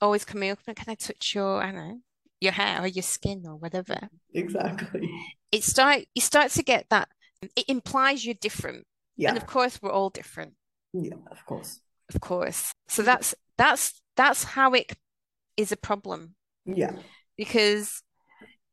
[0.00, 2.00] always coming up and can I touch your, I don't know,
[2.40, 4.08] your hair or your skin or whatever.
[4.34, 5.08] Exactly.
[5.52, 7.08] It start you start to get that
[7.54, 8.84] it implies you're different.
[9.16, 9.30] Yeah.
[9.30, 10.54] And of course we're all different,
[10.92, 11.80] Yeah, of course.
[12.14, 12.72] of course.
[12.88, 14.92] So that's that's that's how it
[15.56, 16.34] is a problem
[16.66, 16.92] Yeah.
[17.36, 18.02] because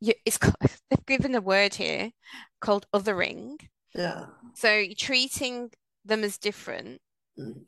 [0.02, 0.38] you, it's
[0.90, 2.12] they've given a word here
[2.60, 3.56] called othering.
[3.96, 4.26] Yeah.
[4.56, 5.72] So you're treating
[6.06, 7.00] them as different
[7.40, 7.64] Mm.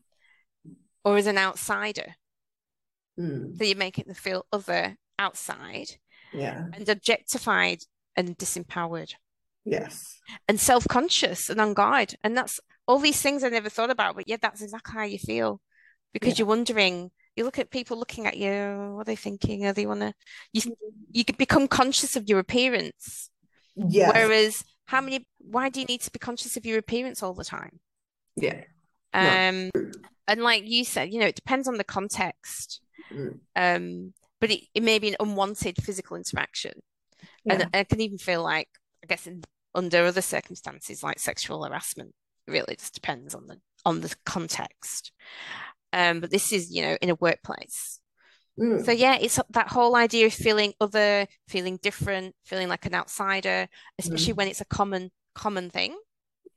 [1.04, 2.16] or as an outsider.
[3.20, 3.58] Mm.
[3.58, 5.98] So you're making them feel other outside.
[6.34, 6.66] Yeah.
[6.74, 7.84] and objectified
[8.18, 9.14] and disempowered
[9.64, 10.20] Yes.
[10.50, 12.16] and self-conscious and on guard.
[12.26, 15.18] And that's all these things I never thought about, but yeah, that's exactly how you
[15.18, 15.62] feel
[16.12, 16.40] because Yeah.
[16.40, 18.50] you're wondering, you look at people looking at you,
[18.96, 19.66] what are they thinking?
[19.66, 20.14] Are they wanna
[20.52, 20.76] you
[21.10, 23.30] you could become conscious of your appearance.
[23.76, 24.12] Yes.
[24.14, 27.46] Whereas how many why do you need to be conscious of your appearance all the
[27.46, 27.80] time?
[28.36, 28.64] Yeah.
[29.14, 29.70] No.
[29.76, 29.94] Um
[30.28, 32.82] and like you said, you know, it depends on the context.
[33.12, 33.40] Mm.
[33.56, 36.74] Um, but it, it may be an unwanted physical interaction.
[37.50, 37.80] And Yeah.
[37.82, 38.70] it can even feel like,
[39.04, 42.14] I guess, in, under other circumstances, like sexual harassment.
[42.48, 45.12] It really just depends on the on the context.
[45.94, 48.00] Um, but this is, you know, in a workplace.
[48.60, 48.86] Mm.
[48.86, 53.68] So yeah, it's that whole idea of feeling other, feeling different, feeling like an outsider,
[54.00, 55.96] especially when it's a common common thing.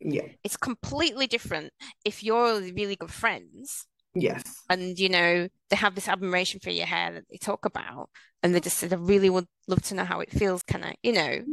[0.00, 0.28] Yeah.
[0.44, 1.72] It's completely different
[2.04, 4.42] if you're really good friends Yes.
[4.68, 8.10] and you know they have this admiration for your hair that they talk about
[8.42, 10.94] and they just said i really would love to know how it feels can i
[11.02, 11.44] you know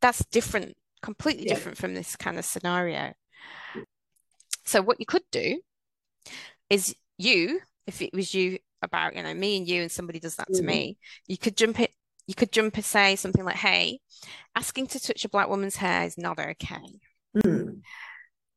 [0.00, 1.54] that's different completely Yeah.
[1.54, 3.12] different from this kind of scenario
[4.64, 5.60] so what you could do
[6.70, 10.36] is you if it was you about you know me and you and somebody does
[10.36, 10.66] that to Mhm.
[10.66, 11.92] me you could jump it
[12.26, 14.00] you could jump and say something like hey
[14.54, 17.00] asking to touch a black woman's hair is not okay
[17.36, 17.82] Mm.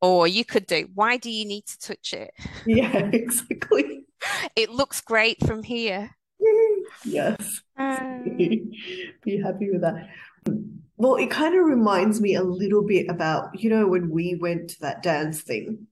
[0.02, 2.32] Or you could do why do you need to touch it
[2.66, 4.06] Yeah, exactly.
[4.56, 6.12] it looks great from here
[7.06, 7.62] Yes.
[7.78, 10.10] Uh, Be happy with that.
[10.98, 14.72] Well, it kind of reminds me a little bit about, you know, when we went
[14.72, 15.88] to that dance thing,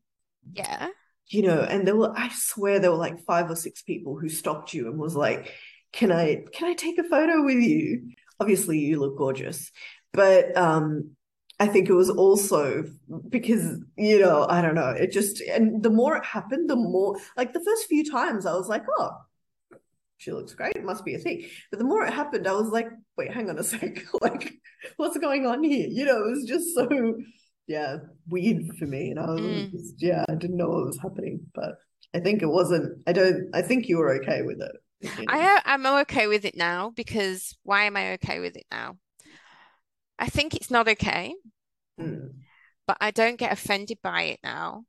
[0.53, 0.87] yeah
[1.29, 4.29] you know, and there were, I swear there were like five or six people who
[4.29, 5.51] stopped you and was like,
[5.91, 8.11] can I, can I take a photo with you?
[8.39, 9.71] Obviously, you look gorgeous,
[10.13, 11.11] but um,
[11.59, 12.83] I think it was also
[13.29, 17.17] because, you know, I don't know, it just, and the more it happened, the more,
[17.35, 19.11] like the first few times I was like, oh,
[20.17, 21.47] she looks great, it must be a thing.
[21.71, 22.87] But the more it happened, I was like,
[23.17, 24.53] wait, hang on a sec, like,
[24.97, 25.87] what's going on here?
[25.89, 27.15] You know, it was just so,
[27.67, 27.97] yeah,
[28.27, 29.11] weird for me.
[29.11, 29.71] And I was Mm.
[29.71, 31.75] just, yeah, I didn't know what was happening, but
[32.13, 34.71] I think it wasn't, I don't, I think you were okay with it.
[35.01, 35.33] you know.
[35.33, 38.97] I I'm okay with it now because why am I okay with it now?
[40.19, 41.35] I think it's not okay,
[41.99, 42.41] Mm.
[42.85, 44.85] but I don't get offended by it now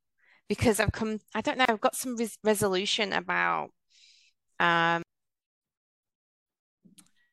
[0.48, 3.70] because I've come, I don't know, I've got some res resolution about
[4.60, 5.02] um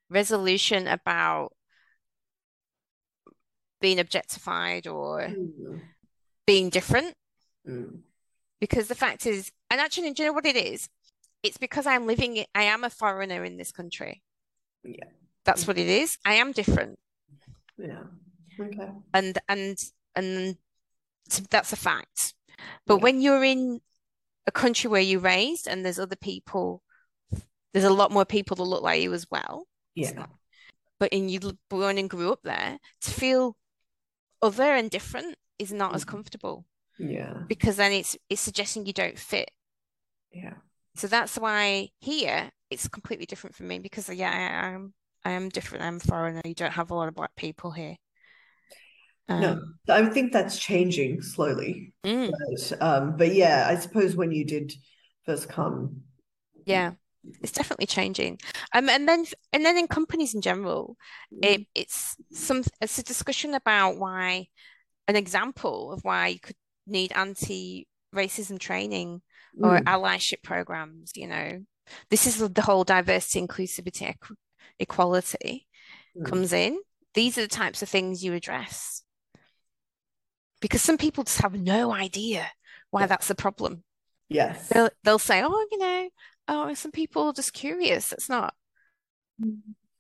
[0.10, 1.52] resolution about
[3.82, 5.82] being objectified or Mm.
[6.46, 7.14] being different
[7.66, 8.04] Mm.
[8.60, 10.90] because the fact is, and actually, do you know what it is?
[11.44, 14.24] It's because I'm living I am a foreigner in this country.
[14.84, 15.06] Yeah.
[15.44, 16.18] That's what it is.
[16.26, 16.98] I am different.
[17.78, 18.04] Yeah.
[18.60, 18.90] Okay.
[19.14, 19.78] and and
[20.16, 20.58] and
[21.50, 22.34] that's a fact.
[22.86, 23.02] But Yeah.
[23.04, 23.82] when you're in
[24.48, 26.82] a country where you're raised and there's other people,
[27.74, 29.68] there's a lot more people that look like you as well.
[29.96, 30.12] Yeah.
[30.12, 30.30] not-
[31.00, 33.58] But in you born and grew up there, to feel
[34.42, 36.10] other and different is not as Mhm.
[36.10, 36.66] comfortable
[36.98, 37.44] Yeah.
[37.48, 39.52] because then it's it's suggesting you don't fit.
[40.32, 40.56] Yeah.
[40.96, 44.94] So that's why here it's completely different for me because yeah, I am
[45.26, 45.84] I am different.
[45.84, 46.42] I'm foreigner.
[46.46, 47.96] You don't have a lot of black people here.
[49.28, 51.94] No, Um, I think that's changing slowly.
[52.06, 52.32] mm.
[52.32, 54.72] But, um, but yeah, I suppose when you did
[55.26, 56.04] first come,
[56.66, 56.92] Yeah,
[57.42, 58.40] it's definitely changing.
[58.74, 60.96] Um, and then and then in companies in general,
[61.42, 64.48] it it's some it's a discussion about why
[65.08, 66.56] an example of why you could
[66.86, 69.22] need anti-racism training
[69.64, 69.84] or Mm.
[69.86, 71.66] allyship programs, you know.
[72.12, 74.36] This is the whole diversity, inclusivity, equ
[74.80, 75.68] equality
[76.18, 76.26] Mm.
[76.28, 76.80] comes in.
[77.14, 79.04] These are the types of things you address.
[80.62, 82.50] Because some people just have no idea
[82.90, 83.08] why Yeah.
[83.08, 83.84] that's a problem.
[84.30, 84.70] Yes.
[84.70, 86.10] They'll they'll say, oh, you know,
[86.48, 88.12] oh, some people are just curious.
[88.14, 88.54] It's not,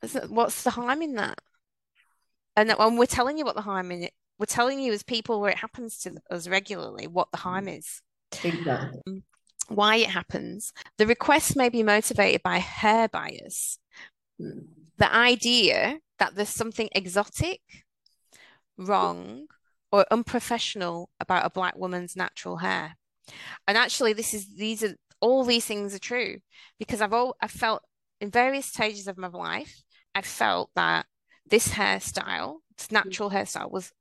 [0.01, 1.39] that's not what's the harm in that?
[2.55, 5.03] And that, when we're telling you what the harm in it, we're telling you as
[5.03, 8.01] people where it happens to us regularly what the harm is,
[8.43, 9.23] Exactly.
[9.67, 10.71] why it happens.
[10.97, 13.77] The request may be motivated by hair bias.
[14.37, 17.61] The idea that there's something exotic,
[18.77, 19.47] wrong,
[19.91, 22.97] or unprofessional about a black woman's natural hair.
[23.67, 26.37] And actually, this is these are all these things are true
[26.77, 27.83] because I've all I felt
[28.21, 29.83] in various stages of my life,
[30.13, 31.05] I felt that
[31.49, 33.91] this hairstyle, this natural hairstyle, was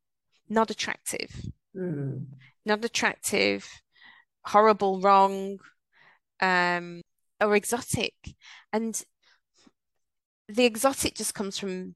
[0.48, 1.30] not attractive,
[1.74, 2.26] Mm.
[2.64, 3.68] not attractive,
[4.44, 5.58] horrible, wrong,
[6.40, 7.00] um,
[7.40, 8.14] or exotic.
[8.72, 9.02] And
[10.48, 11.94] the exotic just comes from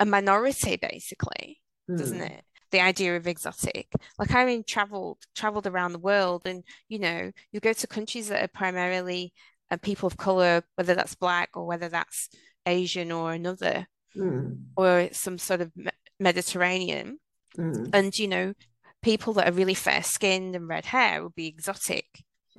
[0.00, 1.60] a minority, basically
[1.96, 2.30] doesn't Mm.
[2.30, 2.44] it?
[2.70, 3.88] The idea of exotic.
[4.18, 8.28] Like I mean, traveled traveled around the world, and you know, you go to countries
[8.28, 9.32] that are primarily
[9.70, 12.28] uh, people of color, whether that's black or whether that's
[12.66, 13.86] Asian or another,
[14.16, 15.72] Mm, or some sort of
[16.20, 17.18] Mediterranean.
[17.56, 18.54] mm, And, you know,
[19.02, 22.06] people that are really fair skinned and red hair would be exotic.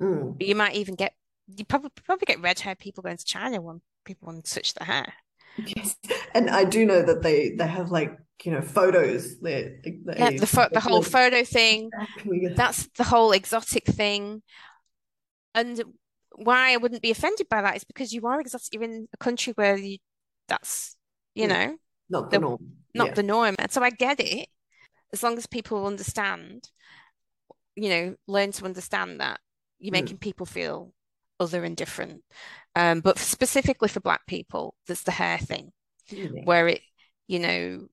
[0.00, 0.36] mm.
[0.40, 1.14] You might even get,
[1.48, 3.80] you probably probably get red hair people going to China when
[4.10, 5.12] people want to touch their hair.
[5.56, 5.96] Yes.
[6.34, 8.12] And I do know that they they have like,
[8.44, 9.40] you know, photos.
[9.40, 12.48] They, they, Yeah, the pho- the whole photo thing, exactly.
[12.56, 14.42] that's the whole exotic thing.
[15.54, 15.82] And
[16.36, 18.68] why I wouldn't be offended by that is because you are exotic.
[18.72, 19.98] You're in a country where you,
[20.48, 20.96] that's,
[21.34, 21.52] you Yeah.
[21.66, 21.76] know,
[22.08, 22.62] not the the- norm.
[22.94, 23.14] not Yeah.
[23.14, 23.54] the norm.
[23.58, 24.48] And so I get it,
[25.12, 26.70] as long as people understand,
[27.74, 29.40] you know, learn to understand that
[29.80, 30.00] you're Mm.
[30.02, 30.92] making people feel
[31.40, 32.22] other and different.
[32.76, 35.72] Um, but specifically for Black people, there's the hair thing
[36.08, 36.28] Yeah.
[36.44, 36.82] where it,
[37.26, 37.88] you know,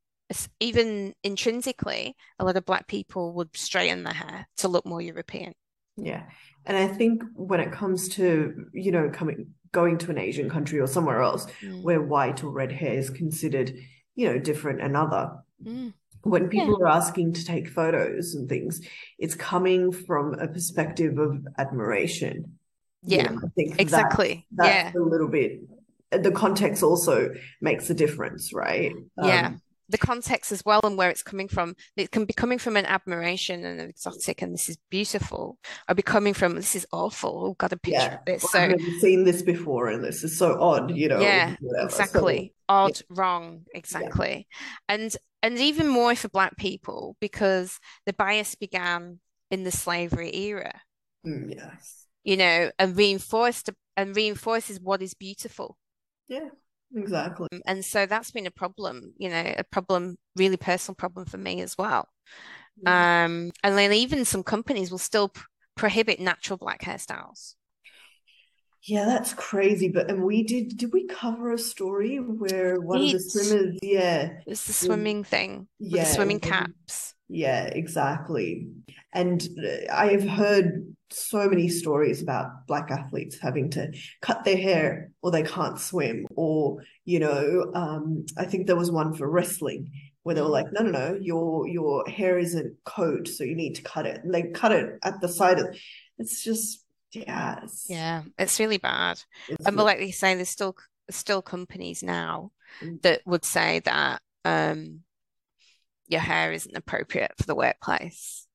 [0.60, 5.54] even intrinsically, a lot of Black people would straighten their hair to look more European.
[5.96, 6.24] Yeah.
[6.66, 10.80] And I think when it comes to, you know, coming going to an Asian country
[10.80, 11.82] or somewhere else Mm.
[11.84, 13.74] where white or red hair is considered,
[14.16, 15.32] you know, different and other,
[15.64, 15.94] Mm.
[16.24, 18.82] when people are asking to take photos and things,
[19.18, 22.60] it's coming from a perspective of admiration.
[23.08, 24.46] You Yeah, know, I think that- exactly.
[24.52, 25.02] that's Yeah.
[25.02, 25.62] a little bit
[26.12, 28.94] the context also makes a difference, right?
[29.22, 29.48] Yeah.
[29.48, 31.76] Um, the context as well and where it's coming from.
[31.96, 35.96] It can be coming from an admiration and an exotic, and this is beautiful, or
[35.96, 37.44] be coming from this is awful.
[37.46, 38.16] Oh, got a picture yeah.
[38.16, 38.44] of this.
[38.52, 41.20] So I've never seen this before and this is so odd, you know.
[41.22, 41.90] yeah, whatever.
[41.90, 42.54] So, exactly.
[42.68, 44.48] Odd, wrong, exactly.
[44.90, 49.20] And and even more for Black people because the bias began
[49.52, 50.82] in the slavery era,
[51.26, 52.07] mm, yes.
[52.28, 55.78] You know, and reinforced and reinforces what is beautiful.
[56.28, 56.50] Yeah,
[56.94, 57.48] exactly.
[57.66, 61.62] And so that's been a problem, you know, a problem, really personal problem for me
[61.62, 62.10] as well.
[62.86, 65.42] Um, and then even some companies will still pr
[65.76, 67.56] prohibit natural black hairstyles.
[68.84, 69.90] Yeah, that's crazy.
[69.90, 74.40] But and we did did we cover a story where one of the swimmers, yeah,
[74.46, 74.86] It's the Mm.
[74.86, 77.14] swimming thing yeah, swimming caps.
[77.30, 78.70] Yeah, exactly.
[79.14, 84.58] And uh, I have heard so many stories about black athletes having to cut their
[84.58, 89.30] hair or they can't swim, or, you know, um, I think there was one for
[89.30, 89.92] wrestling
[90.24, 93.76] where they were like, no, no, no, your your hair isn't coat, so you need
[93.76, 94.24] to cut it.
[94.24, 95.68] And they cut it at the side of
[96.18, 96.84] it's just
[97.14, 99.22] it's, Yeah, it's really bad.
[99.48, 100.76] it's And but like you say, there's still
[101.10, 102.52] still companies now
[102.84, 103.02] Mm.
[103.02, 105.00] that would say that um,
[106.08, 108.46] your hair isn't appropriate for the workplace,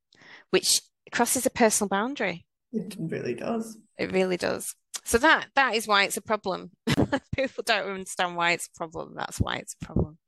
[0.51, 0.83] which
[1.13, 2.47] crosses a personal boundary.
[2.73, 3.79] it really does.
[3.99, 4.75] It really does.
[5.05, 6.71] So that that is why it's a problem.
[7.35, 9.15] People don't understand why it's a problem.
[9.17, 10.19] That's why it's a problem.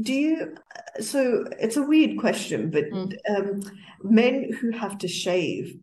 [0.00, 0.54] Do you,
[1.00, 3.12] so it's a weird question, but Mm.
[3.28, 3.62] um,
[4.02, 5.76] men who have to shave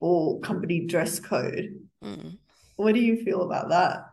[0.00, 2.38] or company dress code, Mm.
[2.76, 4.06] what do you feel about that?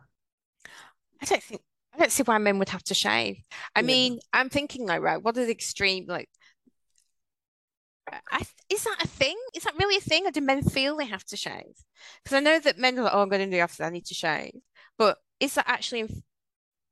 [1.20, 1.62] I don't think
[1.94, 3.42] I don't see why men would have to shave.
[3.74, 3.86] I Yeah.
[3.86, 6.28] mean, I'm thinking like, right, what are the extreme like?
[8.30, 9.36] I, is that a thing?
[9.54, 11.74] Is that really a thing, or do men feel they have to shave?
[12.22, 14.06] Because I know that men are like, oh, I'm going to do after I need
[14.06, 14.52] to shave,
[14.96, 16.08] but is that actually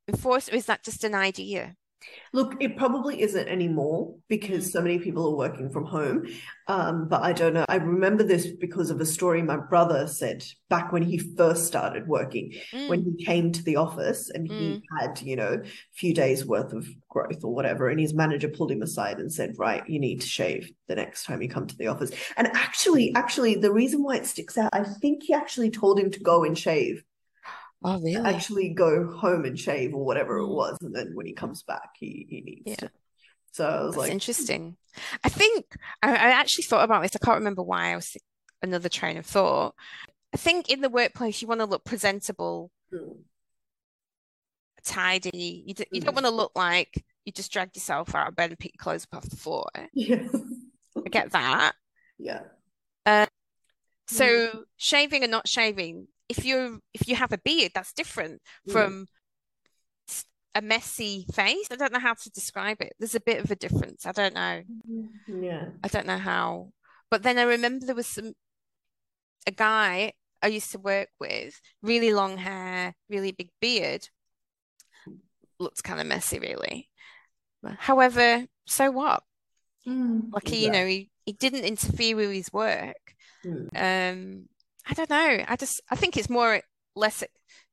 [0.07, 1.75] enforced, or is that just an idea?
[2.33, 4.71] Look, it probably isn't anymore because Mm.
[4.71, 6.25] so many people are working from home.
[6.67, 7.65] Um, but I don't know.
[7.69, 12.07] I remember this because of a story my brother said back when he first started
[12.07, 12.53] working.
[12.85, 16.45] when Mm, he came to the office and he had, you know, a few days
[16.45, 19.99] worth of growth or whatever, and his manager pulled him aside and said, Right, you
[19.99, 22.11] need to shave the next time you come to the office.
[22.37, 26.11] And actually, actually, the reason why it sticks out, I think he actually told him
[26.11, 27.03] to go and shave,
[27.83, 28.15] Oh, really?
[28.17, 30.55] actually go home and shave or whatever it Mm.
[30.55, 30.77] was.
[30.81, 32.75] And then when he comes back, he, he needs Yeah.
[32.75, 32.91] to.
[33.51, 34.77] So I was That's like, interesting.
[35.23, 37.15] I think I, I actually thought about this.
[37.15, 38.17] I can't remember why I was
[38.61, 39.75] another train of thought.
[40.33, 43.21] I think in the workplace you want to look presentable, "Hmm,
[44.83, 45.63] tidy.
[45.67, 46.15] You, d you don't Mm.
[46.15, 49.05] want to look like you just dragged yourself out of bed and picked your clothes
[49.11, 49.67] up off the floor.
[49.93, 50.27] yeah.
[51.05, 51.73] I get that.
[52.19, 52.43] Yeah.
[54.07, 58.71] So shaving and not shaving, if you if you have a beard, that's different Mm.
[58.71, 59.07] from
[60.09, 60.25] s-
[60.55, 61.67] a messy face.
[61.71, 62.93] I don't know how to describe it.
[62.99, 64.05] There's a bit of a difference.
[64.05, 64.63] I don't know.
[65.27, 65.69] Yeah.
[65.83, 66.71] I don't know how.
[67.09, 68.33] But then I remember there was some
[69.45, 74.09] a guy I used to work with, really long hair, really big beard.
[75.59, 76.89] Looked kind of messy, really.
[77.79, 79.23] However, so what?
[79.87, 83.15] Mm, Like he, you know, he, he didn't interfere with his work.
[83.43, 83.69] Mm.
[83.73, 84.49] Um,
[84.89, 85.43] I don't know.
[85.47, 86.61] I just I think it's more
[86.95, 87.23] less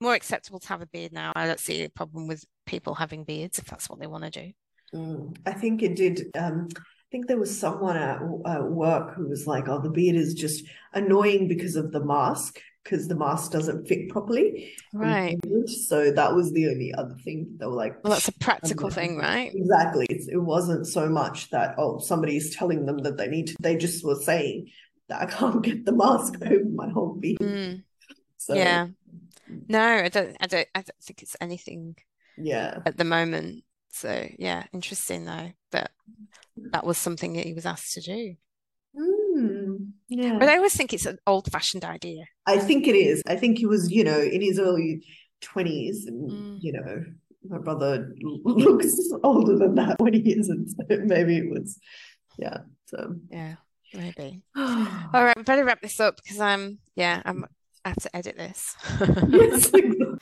[0.01, 1.33] more acceptable to have a beard now.
[1.35, 4.31] I don't see a problem with people having beards if that's what they want to
[4.31, 4.53] do.
[4.95, 6.31] Mm, I think it did.
[6.37, 10.17] Um, I think there was someone at uh, work who was like, "Oh, the beard
[10.17, 14.75] is just annoying because of the mask." because the mask doesn't fit properly.
[14.93, 15.39] Right.
[15.87, 18.05] So that was the only other thing they were like.
[18.05, 19.51] Well, that's a practical thing, right?
[19.55, 20.07] Exactly.
[20.11, 23.57] It's, it wasn't so much that oh somebody's telling them that they need to.
[23.59, 24.69] They just were saying
[25.09, 27.37] that I can't get the mask over my whole being.
[27.39, 27.83] Mm,
[28.39, 28.89] So yeah.
[29.69, 30.37] No, I don't.
[30.41, 30.69] I don't.
[30.75, 31.97] I don't think it's anything
[32.39, 33.65] yeah, at the moment.
[33.91, 35.91] So yeah, interesting though that
[36.73, 38.35] that was something that he was asked to do.
[38.97, 40.39] Mm, yeah.
[40.39, 42.25] But I always think it's an old-fashioned idea.
[42.47, 43.23] I think it is.
[43.27, 45.05] I think he was, you know, in his early
[45.41, 46.59] twenties, and Mm.
[46.61, 47.05] you know,
[47.49, 48.13] my brother
[48.45, 50.71] looks older than that when he isn't.
[50.71, 51.79] So maybe it was,
[52.39, 52.59] yeah.
[52.87, 53.57] So, Yeah,
[53.93, 54.43] maybe.
[54.57, 57.45] All right, we better wrap this up because I'm yeah, I'm
[57.85, 58.77] I have to edit this.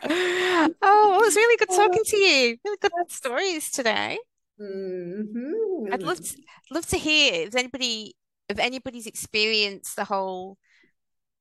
[0.00, 2.56] Oh, well, it was really good talking to you.
[2.64, 4.18] Really good stories today.
[4.60, 5.92] Mm-hmm.
[5.92, 6.36] I'd love to
[6.70, 8.14] love to hear if anybody
[8.48, 10.58] if anybody's experienced the whole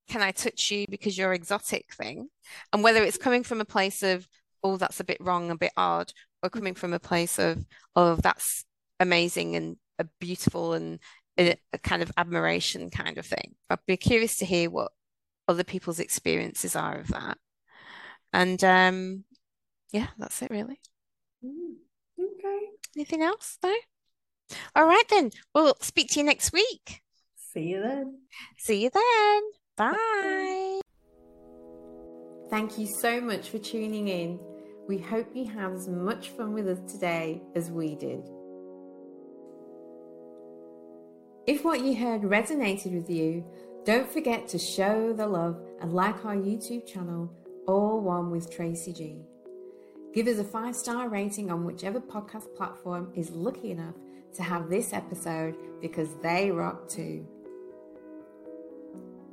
[0.08, 2.30] can I touch you because you're exotic thing,
[2.72, 4.28] and whether it's coming from a place of
[4.64, 8.16] oh that's a bit wrong, a bit odd, or coming from a place of oh
[8.16, 8.66] that's
[9.00, 11.00] amazing and a beautiful and
[11.40, 13.56] a, a kind of admiration kind of thing.
[13.70, 14.92] I'd be curious to hear what
[15.48, 17.38] other people's experiences are of that.
[18.34, 19.24] And um,
[19.92, 20.80] yeah, that's it really.
[21.44, 21.76] Mm,
[22.20, 22.60] Okay.
[22.96, 23.58] Anything else?
[23.64, 23.74] No?
[24.76, 25.32] All right then.
[25.54, 27.02] We'll speak to you next week.
[27.54, 28.20] See you then.
[28.58, 29.42] See you then.
[29.78, 30.82] Bye.
[32.50, 34.40] Thank you so much for tuning in.
[34.88, 38.22] We hope you have as much fun with us today as we did.
[41.48, 43.42] If what you heard resonated with you,
[43.86, 47.32] don't forget to show the love and like our YouTube channel,
[47.66, 49.22] All One with Tracy G.
[50.14, 53.96] Give us a five star rating on whichever podcast platform is lucky enough
[54.36, 57.26] to have this episode because they rock too.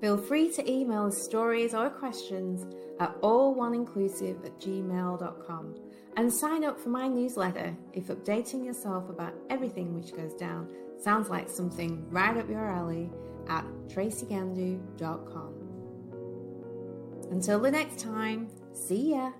[0.00, 2.64] Feel free to email us stories or questions
[3.00, 5.74] at alloneinclusive at gmail.com
[6.16, 10.68] and sign up for my newsletter if updating yourself about everything which goes down
[11.04, 13.10] sounds like something right up your alley
[13.48, 15.54] at tracygandu.com.
[17.30, 19.32] Until the next time, see ya!